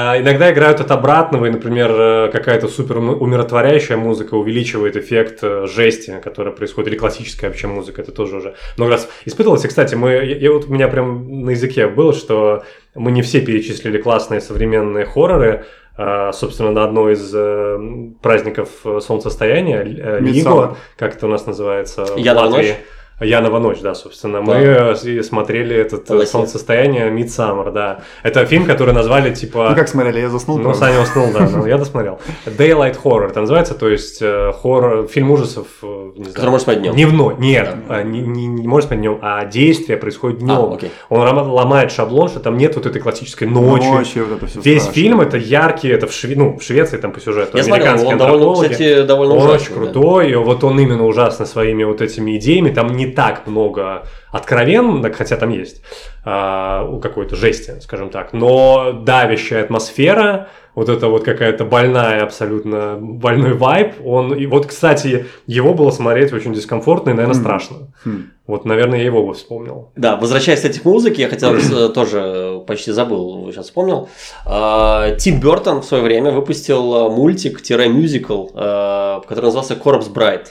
[0.01, 5.41] А, Иногда играют от обратного, и, например, э, какая-то супер ум- умиротворяющая музыка увеличивает эффект
[5.43, 9.65] э, жести, которая происходит, или классическая вообще музыка, это тоже уже много раз испытывалось.
[9.65, 12.63] И, кстати, мы, я, я вот у меня прям на языке было, что
[12.95, 15.65] мы не все перечислили классные современные хорроры,
[15.97, 17.79] А, собственно, на одной из э,
[18.23, 18.69] праздников
[19.07, 19.83] солнцестояния.
[20.21, 22.69] Лиго, как это у нас называется в Янова Латвии.
[22.69, 22.77] ночь?
[23.21, 24.41] Янова ночь, да, собственно.
[24.41, 25.23] Мы Да.
[25.23, 26.27] смотрели этот э, Лосе.
[26.27, 28.01] солнцестояние Midsummer, да.
[28.23, 29.69] Это фильм, который назвали типа...
[29.71, 30.57] Ну, как смотрели, я заснул.
[30.59, 30.81] Ну, правда.
[30.87, 32.19] Саня уснул, да, но я досмотрел.
[32.47, 36.65] Daylight Horror это называется, то есть э, хоррор, фильм ужасов, э, не знаю, Который можно
[36.65, 36.95] смотреть днем.
[36.95, 40.51] Дневной, нет, а, не, не, не можно смотреть днем, а действие происходит днем.
[40.71, 40.91] А, окей.
[41.09, 43.85] Он лома- ломает шаблон, что там нет вот этой классической ночи.
[43.87, 45.03] Ночью вот это всё Весь страшно.
[45.03, 48.19] фильм это яркий, это в, Шве- ну, в Швеции там по сюжету, Я смотрел, он
[48.19, 49.75] довольно, кстати, довольно Он ужасный, очень да.
[49.93, 52.71] крутой, и вот он именно ужасный своими вот этими идеями.
[52.71, 55.83] Там не так много откровенно, хотя там есть
[56.25, 60.49] у какой-то жести, скажем так, но давящая атмосфера,
[60.81, 66.33] вот это вот какая-то больная абсолютно, больной вайб, он, и вот, кстати, его было смотреть
[66.33, 67.43] очень дискомфортно и, наверное, Хм.
[67.43, 67.77] страшно.
[68.03, 68.31] Хм.
[68.47, 69.91] Вот, наверное, я его бы вспомнил.
[69.95, 71.55] Да, возвращаясь, кстати, к музыке, я хотел
[71.93, 74.09] тоже почти забыл, сейчас вспомнил.
[74.47, 80.47] А, Тим Бертон в свое время выпустил э, мультик-мюзикл, э, который назывался Corpse Bride.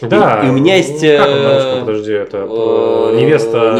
[0.00, 0.42] Да.
[0.46, 3.78] и у меня есть, Как он э, подожди, это Э, э, невеста...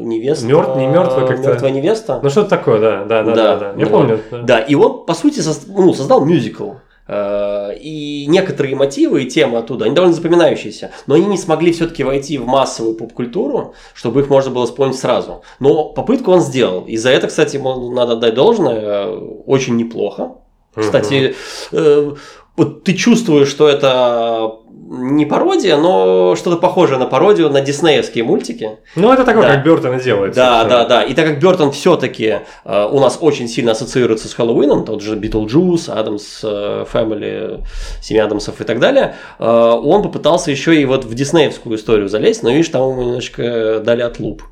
[0.00, 0.42] Невест...
[0.42, 0.46] Невеста...
[0.46, 1.48] Мёрт- не мёртвая как-то.
[1.48, 2.20] Мертвая невеста.
[2.22, 3.66] Ну, что-то такое, да, да, да, да, да.
[3.76, 4.20] Я ну, помню.
[4.30, 6.72] Да, и он, по сути, ну, создал мюзикл.
[7.08, 12.04] Э, И некоторые мотивы и темы оттуда, они довольно запоминающиеся, но они не смогли все-таки
[12.04, 15.42] войти в массовую поп-культуру, чтобы их можно было вспомнить сразу.
[15.58, 16.84] Но попытку он сделал.
[16.86, 20.36] И за это, кстати, ему надо отдать должное, э, очень неплохо.
[20.76, 21.34] Кстати,
[21.72, 22.12] э,
[22.56, 24.59] вот ты чувствуешь, что это
[24.92, 28.70] не пародия, но что-то похожее на пародию на диснеевские мультики.
[28.96, 29.54] Ну, это такое, Да.
[29.54, 30.34] как Бертон и делает.
[30.34, 30.82] Да, собственно.
[30.82, 31.02] да, да.
[31.04, 35.88] И так как Бертон все-таки у нас очень сильно ассоциируется с Хэллоуином, тот же Битлджус,
[35.88, 37.60] Addams э, Family,
[38.02, 42.42] Семья Адамсов и так далее, э, он попытался еще и вот в диснеевскую историю залезть,
[42.42, 44.42] но видишь, там ему немножко дали отлуп.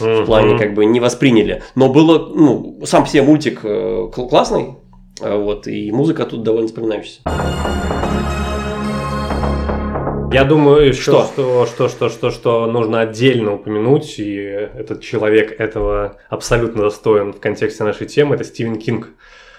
[0.00, 1.62] В плане как бы не восприняли.
[1.74, 4.76] Но было, ну, сам себе мультик э, кл- классный,
[5.20, 7.20] э, вот, и музыка тут довольно запоминающаяся.
[10.34, 11.24] Я думаю, еще Что?
[11.24, 17.40] что, что, что, что, что нужно отдельно упомянуть, и этот человек этого абсолютно достоин в
[17.40, 19.08] контексте нашей темы, это Стивен Кинг.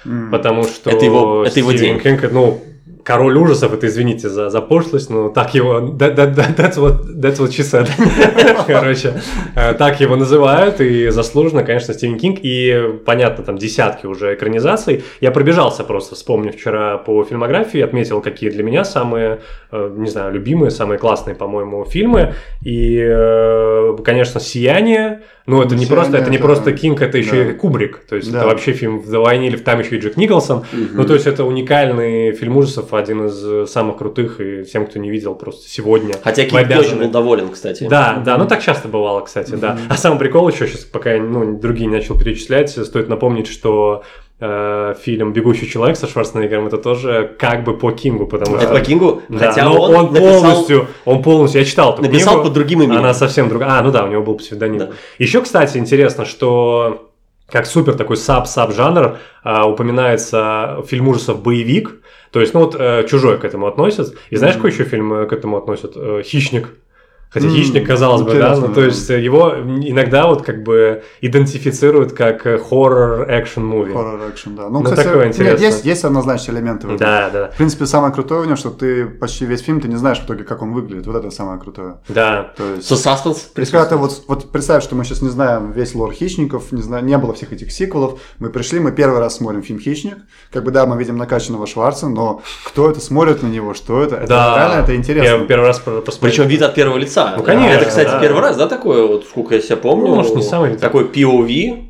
[0.06, 0.32] М.
[0.32, 2.00] Потому что Это его- это его Стивен день.
[2.02, 2.62] Кинг, ну,
[3.04, 7.06] король ужасов, это извините за, за пошлость, но так его, that, that- that- that's, what,
[7.20, 7.88] that's what she said.
[8.68, 9.14] Короче,
[9.56, 15.04] э, так его называют, и заслуженно, конечно, Стивен Кинг, и, понятно, там десятки уже экранизаций.
[15.22, 19.40] Я пробежался просто, вспомнив вчера по фильмографии, отметил, какие для меня самые,
[19.72, 22.34] э, не знаю, любимые, самые классные, по-моему, фильмы,
[22.64, 27.54] и, э, конечно, «Сияние», ну, это не просто, это не просто Кинг, это еще и
[27.54, 31.14] Кубрик, то есть это вообще фильм «Вдвойне» или там еще и Джек Николсон, ну, то
[31.16, 35.36] есть это уникальный фильм ужасов, один из э, самых крутых, и всем, кто не видел,
[35.36, 37.06] просто сегодня Хотя тоже обязаны.
[37.06, 37.88] был доволен, кстати.
[37.90, 39.78] Да, да, ну так часто бывало, кстати, да.
[39.90, 44.04] А самый прикол еще сейчас, пока я ну, другие не начал перечислять, стоит напомнить, что
[44.40, 48.74] э, фильм «Бегущий человек» со Шварценеггером это тоже как бы по Кингу, потому Это что...
[48.74, 52.34] по Кингу, Да, хотя но он, он, написал, полностью, он полностью, я читал эту написал
[52.34, 53.00] книгу, под другим именем.
[53.00, 53.80] она совсем другая.
[53.80, 54.80] А, ну да, у него был псевдоним.
[54.80, 54.90] Да.
[55.18, 57.10] Еще, кстати, интересно, что
[57.50, 62.02] как супер такой sub-sub жанр а, упоминается фильм ужасов боевик.
[62.34, 64.16] То есть, ну вот э, чужой к этому относят.
[64.32, 65.94] И знаешь, какой еще фильм э, к этому относят?
[65.96, 66.70] Э, Хищник.
[67.34, 72.44] Хотя хищник, казалось бы, да, ну то есть его иногда вот как бы идентифицируют как
[72.44, 73.92] horror action movie.
[73.92, 74.70] Horror action, да.
[74.70, 75.64] Ну, Ну, кстати, такое нет, интересно.
[75.66, 76.98] есть, есть однозначные элементы в этом.
[76.98, 79.96] Да, да, В принципе, самое крутое в нем, что ты почти весь фильм ты не
[79.96, 81.08] знаешь в итоге, как он выглядит.
[81.08, 81.96] Вот это самое крутое.
[82.08, 82.52] да.
[82.56, 82.88] То есть...
[82.88, 86.72] То есть, когда ты вот, вот представь, что мы сейчас не знаем весь лор хищников,
[86.72, 90.18] не, знаю, не было всех этих сиквелов, мы пришли, мы первый раз смотрим фильм «Хищник»,
[90.52, 94.16] как бы, да, мы видим накачанного Шварца, но кто это смотрит на него, что это,
[94.18, 94.56] это Да.
[94.58, 95.46] реально, это Я интересно.
[95.48, 96.32] первый раз про- посмотрел.
[96.32, 97.23] Причем вид от первого лица.
[97.38, 98.20] Ну, конечно, Это, кстати, да.
[98.20, 100.08] первый раз, да, такое, вот сколько я себя помню.
[100.08, 100.76] Ну, может, не самый.
[100.78, 101.90] Такой POV.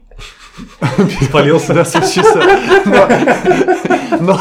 [1.24, 1.74] спалился.
[1.74, 2.42] Да, случится.
[2.86, 3.08] Но,
[4.20, 4.40] но,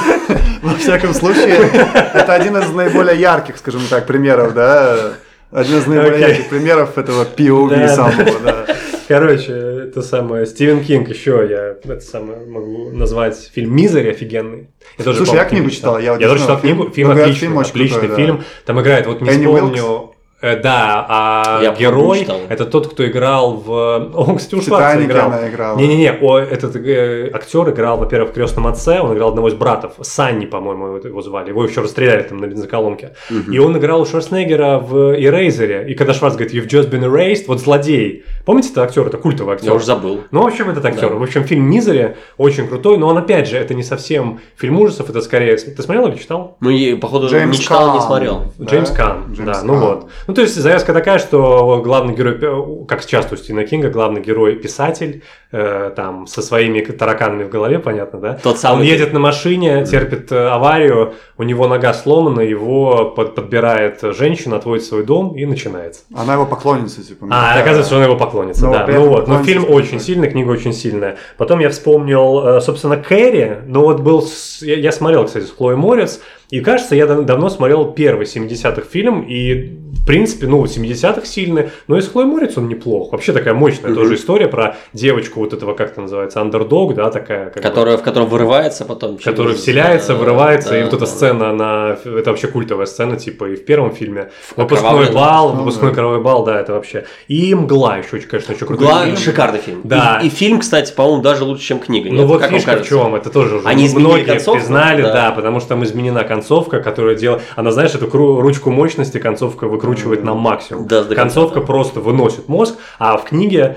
[0.63, 1.71] во всяком случае,
[2.15, 5.15] это один из наиболее ярких, скажем так, примеров, да,
[5.51, 6.29] один из наиболее Окей.
[6.29, 7.89] ярких примеров этого POV Да, да.
[7.89, 8.67] самого, да.
[9.09, 9.53] Короче,
[9.89, 10.47] это самое.
[10.47, 14.69] Стивен Кинг еще я это самое могу назвать фильм Мизери офигенный.
[14.97, 16.85] Я тоже, Слушай, я книгу читал, я не тоже читал книгу.
[16.85, 18.17] фильм- Фильм ну, отличный, фильм отличный крутой, да.
[18.17, 18.45] фильм.
[18.65, 19.83] Там играет, вот не Энни вспомню.
[19.83, 20.12] э,
[20.43, 24.11] Да, а Я, герой это тот, кто играл в.
[24.17, 25.29] Он, кстати, у Шварца играл.
[25.29, 25.79] она играла.
[25.79, 29.93] Не-не-не, о, этот э, актер играл, во-первых, в крестном отце, он играл одного из братов,
[30.01, 31.51] Санни, по-моему, его- звали.
[31.51, 33.15] Его еще расстреляли там на бензоколонке.
[33.51, 35.87] И он играл у Шварценеггера в Эрейзере.
[35.89, 38.25] И когда Шварц говорит, you've just been erased, вот злодей.
[38.45, 39.69] Помните, это актер, это культовый актер.
[39.69, 40.23] Я уже забыл.
[40.33, 41.11] Ну, в общем, этот актер.
[41.11, 41.17] Да.
[41.17, 45.09] В общем, фильм Мизери очень крутой, но он, опять же, это не совсем фильм ужасов,
[45.09, 45.57] это скорее...
[45.57, 46.57] Ты смотрел или читал?
[46.61, 48.03] Ну, и, походу, Джеймс не читал, не Каан.
[48.07, 48.43] смотрел.
[48.59, 48.65] Да?
[48.71, 49.67] Джеймс Кан, Джеймс да, Каан.
[49.67, 50.11] ну вот.
[50.33, 54.57] Ну, то есть, завязка такая, что главный герой, как часто у Стивена Кинга, главный герой
[54.57, 55.23] писатель,
[55.53, 58.39] э, там, со своими тараканами в голове, понятно, да?
[58.43, 58.81] Тот самый.
[58.81, 64.57] Он едет на машине, терпит э, аварию, у него нога сломана, его под- подбирает женщина,
[64.57, 66.03] отводит в свой дом и начинается.
[66.15, 67.27] Она его поклонница, типа.
[67.31, 67.63] А, такая.
[67.63, 68.87] оказывается, что она его поклонница, Ну, да.
[68.89, 70.03] Ну вот, но фильм очень так.
[70.03, 71.17] сильный, книга очень сильная.
[71.37, 75.51] Потом я вспомнил, э, собственно, Кэрри, ну вот был, с- я, я смотрел, кстати, с
[75.51, 80.65] Хлоей Морец, и кажется, я дав- давно смотрел первый 70-х фильм, и в принципе, ну,
[80.65, 83.13] 70-х сильный, но и с Хлоей Морец он неплох.
[83.13, 84.01] Вообще такая мощная Мгм.
[84.01, 87.47] тоже история про девочку вот этого, как это называется, андердог, да, такая.
[87.47, 89.19] как бы, Которая, в котором вырывается потом.
[89.19, 91.07] который через- вселяется, да, вырывается, да, и вот эта да.
[91.07, 94.31] сцена, она, это вообще культовая сцена, типа и в первом фильме.
[94.57, 95.15] Выпускной окровавленном.
[95.15, 95.95] бал, выпускной да.
[95.97, 97.05] кровавый бал, да, это вообще.
[97.29, 99.17] И «Мгла» еще, очень, конечно, очень крутой фильм.
[99.17, 99.81] шикарный фильм.
[99.85, 100.21] Да.
[100.23, 102.11] И, и фильм, кстати, по-моему, даже лучше, чем книга.
[102.13, 104.59] Ну вот фишка в чем, это тоже уже Они многие концовку?
[104.61, 105.13] признали, Да.
[105.13, 105.31] да.
[105.33, 110.35] потому что там изменена концовка, которая делает, она, знаешь, эту ручку мощности концовка выкручивает на
[110.35, 110.87] максимум.
[110.87, 111.67] Да, концовка да.
[111.67, 113.77] просто выносит мозг, а в книге,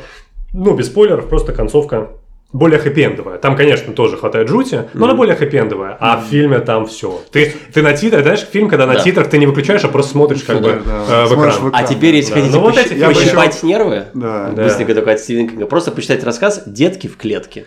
[0.55, 2.09] ну без спойлеров, просто концовка
[2.53, 3.37] более хэппи-эндовая.
[3.37, 5.97] Там, конечно, тоже хватает жути, но она более хэппи-эндовая.
[5.99, 7.21] А в фильме там все.
[7.31, 8.99] Ты, ты на титрах, знаешь, фильм, когда на Да.
[9.01, 11.71] титрах ты не выключаешь, а просто смотришь как бы Да, э, в смотришь экран.
[11.71, 12.35] в А теперь, если Да.
[12.39, 14.51] хотите Ну, вот пощ- эти я бы пощипать нервы, Да.
[14.55, 14.63] Да.
[14.63, 17.65] быстренько только от Стивена Кинга, просто почитать рассказ «Детки в клетке».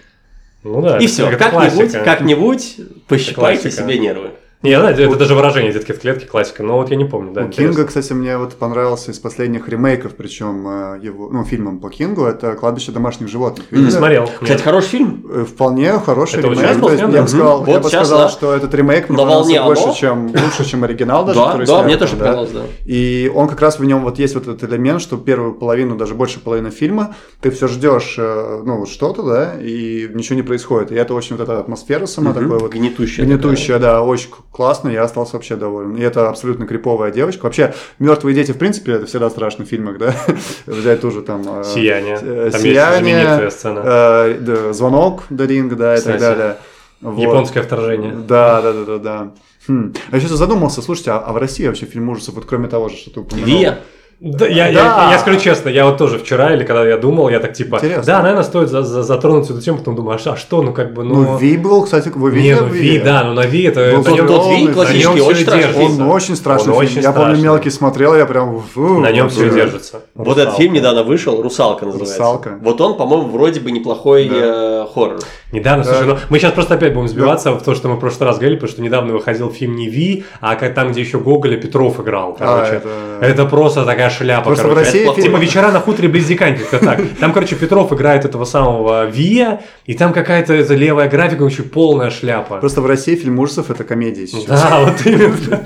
[0.64, 0.96] Ну да.
[0.96, 2.76] И все, как-нибудь, как-нибудь
[3.08, 4.30] пощипайте себе нервы.
[4.62, 7.32] Не, я знаю, это даже выражение детки в клетке классика, но вот я не помню,
[7.32, 7.42] да.
[7.42, 7.74] У интересно.
[7.74, 12.24] Кинга, кстати, мне вот понравился из последних ремейков, причем э, его, ну, фильмом по Кингу,
[12.24, 13.70] это «Кладбище домашних животных».
[13.70, 14.26] Не смотрел.
[14.26, 14.60] Кстати, нет.
[14.62, 15.26] хороший фильм.
[15.30, 16.78] Э, Вполне хороший Это вот ремейк.
[16.80, 17.68] был есть я бы сказал, Мгм.
[17.70, 18.28] я Вот бы сказал, да.
[18.30, 19.94] что этот ремейк мне понравился больше, оно.
[19.94, 21.38] чем лучше, чем оригинал даже.
[21.38, 22.24] Да, да, снят мне тоже да.
[22.24, 22.62] понравилось, да.
[22.84, 26.14] И он как раз в нем вот есть вот этот элемент, что первую половину, даже
[26.14, 30.90] больше половины фильма, ты все ждешь, э, ну, вот что-то, да, и ничего не происходит.
[30.90, 33.24] И это очень вот эта атмосфера сама такой вот Гнетущая.
[33.24, 35.96] Гнетущая, да, очень классно, я остался вообще доволен.
[35.96, 37.44] И это абсолютно криповая девочка.
[37.44, 40.14] Вообще, мертвые дети, в принципе, это всегда страшно в фильмах, да.
[40.66, 41.42] Взять тоже там...
[41.60, 42.18] э, Сияние.
[42.50, 43.82] Там Сияние, сцена.
[43.84, 46.56] э, да, звонок до ринга, да, и так далее.
[47.00, 47.18] Вот.
[47.20, 48.12] Японское вторжение.
[48.12, 49.30] Да, да, да, да, да.
[49.68, 49.92] Хм.
[50.10, 52.88] А я сейчас задумался, слушайте, а, а в России вообще фильм ужасов, вот кроме того
[52.88, 53.46] же, что ты упомянул?
[53.46, 53.78] Вия.
[54.20, 54.70] Да, я, Да.
[54.70, 57.76] Я, я скажу честно, я вот тоже вчера или когда я думал, я так типа,
[57.76, 58.02] Интересно.
[58.04, 60.92] да, наверное, стоит за- за- затронуть эту тему, потом думаю, а а что, ну как
[60.92, 61.14] бы, ну...
[61.22, 63.92] Ну, Ви был, кстати, вы не, видели ну Ви, да, ну на Ви это...
[63.92, 65.84] Был на нем- Тот Ви классический, очень страшный.
[65.86, 66.90] Он очень страшный Он фильм.
[66.92, 67.44] очень я помню, страшный.
[67.44, 68.60] мелкий смотрел, я прям...
[68.74, 70.00] фу, На нем все держится.
[70.16, 72.14] Вот этот фильм недавно вышел, «Русалка» называется.
[72.18, 72.58] «Русалка».
[72.60, 75.20] Вот он, по-моему, вроде бы неплохой э, хоррор.
[75.52, 75.90] Недавно, Да.
[75.94, 78.36] слушай, ну, мы сейчас просто опять будем сбиваться в то, что мы в прошлый раз
[78.38, 82.00] говорили, потому что недавно выходил фильм не Ви, а как там, где еще Гоголя Петров
[82.00, 82.72] играл, короче.
[82.82, 82.88] это-
[83.20, 83.44] это...
[83.46, 84.86] просто такая шляпа, Просто в короче.
[84.86, 87.00] России Это фильм- Типа вечера на хуторе близ Диканьки, как так.
[87.20, 92.10] Там, короче, Петров играет этого самого Вия, и там какая-то эта левая графика, очень полная
[92.10, 92.58] шляпа.
[92.58, 94.46] Просто в России фильм ужасов это комедия сейчас.
[94.62, 95.62] Да, вот именно.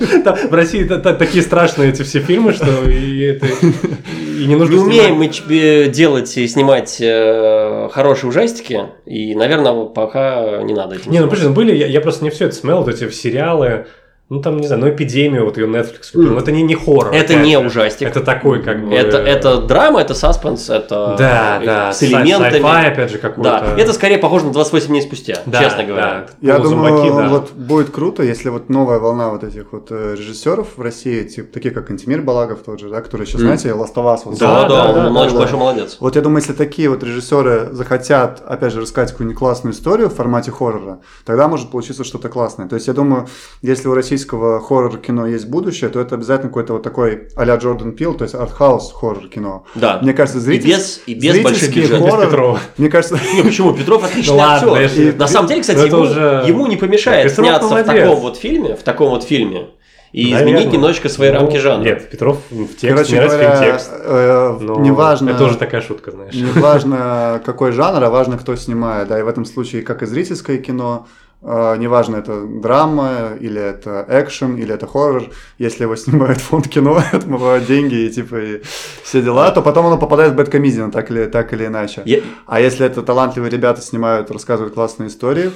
[0.49, 4.73] В России та- та- такие страшные эти все фильмы, что и это и не нужно
[4.75, 10.95] Не умеем мы тебе делать и снимать э, хорошие ужастики, и, наверное, пока не надо
[10.95, 13.09] этим Не, ну подожди, ну были, я, я просто не все это смотрел, вот эти
[13.11, 13.85] сериалы,
[14.29, 17.13] ну там, не знаю, ну эпидемию, вот ее Netflix купил, но это не, не хоррор.
[17.13, 17.67] Это не же.
[17.67, 18.07] ужастик.
[18.07, 18.93] Это такой, как бы...
[18.95, 22.57] Это, это драма, это саспенс, это Да, э, да, с элементами.
[22.63, 23.49] sci-fi, опять же, какой-то.
[23.49, 26.25] Да, это скорее похоже на 28 дней спустя, Да, честно говоря.
[26.41, 26.53] да.
[26.53, 27.27] Я думаю, да.
[27.29, 31.53] вот будет круто, если вот новая волна вот этих вот э, режиссеров в России, типа,
[31.53, 33.57] такие как Антимир Балагов тот же, да, который сейчас, Мгм.
[33.57, 35.39] знаете, Last of Us вот Да, Да, да, да, он да, очень да.
[35.39, 35.97] большой молодец.
[35.99, 40.15] Вот я думаю, если такие вот режиссеры захотят, опять же, рассказать какую-нибудь классную историю в
[40.15, 42.67] формате хоррора, тогда может получиться что-то классное.
[42.67, 43.27] То есть я думаю,
[43.61, 43.93] если у
[44.23, 48.35] российского хоррор-кино есть будущее, то это обязательно какой-то вот такой а-ля Джордан Пил, то есть
[48.35, 49.65] артхаус хоррор-кино.
[49.75, 49.99] Да.
[50.01, 50.69] Мне кажется, И зритель...
[50.69, 52.09] без, и без больших бюджетов.
[52.09, 52.59] хоррор, Петрова.
[52.77, 53.19] Мне кажется...
[53.35, 53.73] Не, почему?
[53.73, 55.15] Петров отличный ладно, актер.
[55.15, 58.75] На самом деле, кстати, ему, уже- ему не помешает Петров сняться в таком вот фильме,
[58.75, 59.69] в таком вот фильме,
[60.13, 60.53] и Наверное.
[60.53, 61.83] изменить немножечко свои Ну, рамки жанра.
[61.83, 63.91] Нет, Петров в тексте, Короче нравится говоря, фильм текст.
[63.93, 65.29] э, но неважно...
[65.31, 66.33] Это уже такая шутка, знаешь.
[66.35, 69.07] Не важно, какой жанр, а важно, кто снимает.
[69.07, 71.07] Да, и в этом случае как и зрительское кино,
[71.43, 75.25] неважно, это драма, или это экшен, или это хоррор,
[75.57, 78.61] если его снимает фонд кино, отмывают деньги и типа и
[79.03, 82.01] все дела, то потом оно попадает в бэткомедиан, так или, так или иначе.
[82.05, 85.51] Я, А если это талантливые ребята снимают, рассказывают классные истории,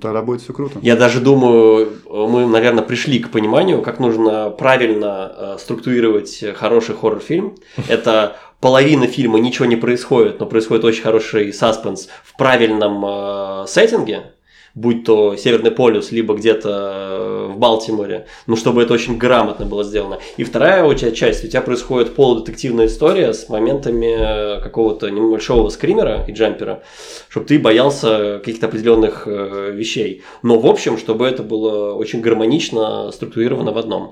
[0.00, 0.78] тогда будет все круто.
[0.80, 7.56] я даже думаю, мы, наверное, пришли к пониманию, как нужно правильно э, структурировать хороший хоррор-фильм.
[7.88, 14.32] Это половина фильма ничего не происходит, но происходит очень хороший саспенс в правильном э, сеттинге,
[14.74, 19.84] будь то Северный полюс, либо где-то э, в Балтиморе, ну, чтобы это очень грамотно было
[19.84, 20.18] сделано.
[20.36, 25.68] И вторая у тебя часть, у тебя происходит полудетективная история с моментами э, какого-то небольшого
[25.68, 26.82] скримера и джампера,
[27.28, 30.22] чтобы ты боялся каких-то определенных э, вещей.
[30.42, 34.10] Но, в общем, чтобы это было очень гармонично структурировано в одном.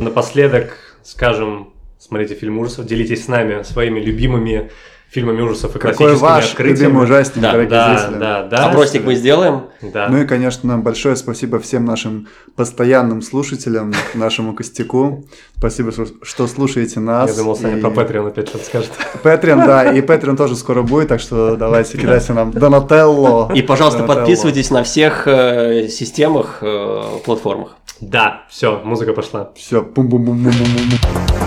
[0.00, 4.70] Напоследок скажем, смотрите фильм ужасов, делитесь с нами своими любимыми
[5.10, 6.78] фильмами ужасов и Какой ваш открытиями.
[6.90, 8.18] любимый ужастик, Да, дорогие Да, зрители?
[8.20, 8.66] да, да.
[8.66, 9.62] Опросник мы сделаем.
[9.82, 10.08] Да.
[10.08, 15.24] Ну и, конечно, большое спасибо всем нашим постоянным слушателям, нашему костяку.
[15.58, 15.90] Спасибо,
[16.22, 17.30] что- слушаете нас.
[17.30, 18.90] Я думал, Саня И- про Patreon опять что-то скажет.
[19.24, 23.50] Patreon, да, и Patreon тоже скоро будет, так что давайте кидайте нам Донателло.
[23.52, 24.20] И, пожалуйста, Донателло.
[24.26, 27.76] подписывайтесь на всех э, системах, э, платформах.
[28.00, 29.50] Да, все, музыка пошла.
[29.56, 31.39] Все, бум-бум-бум-бум-бум.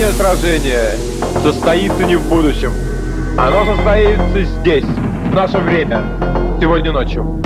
[0.00, 0.90] Последнее сражение
[1.42, 2.72] состоится не в будущем.
[3.36, 6.02] Оно состоится здесь, в наше время,
[6.58, 7.42] сегодня ночью.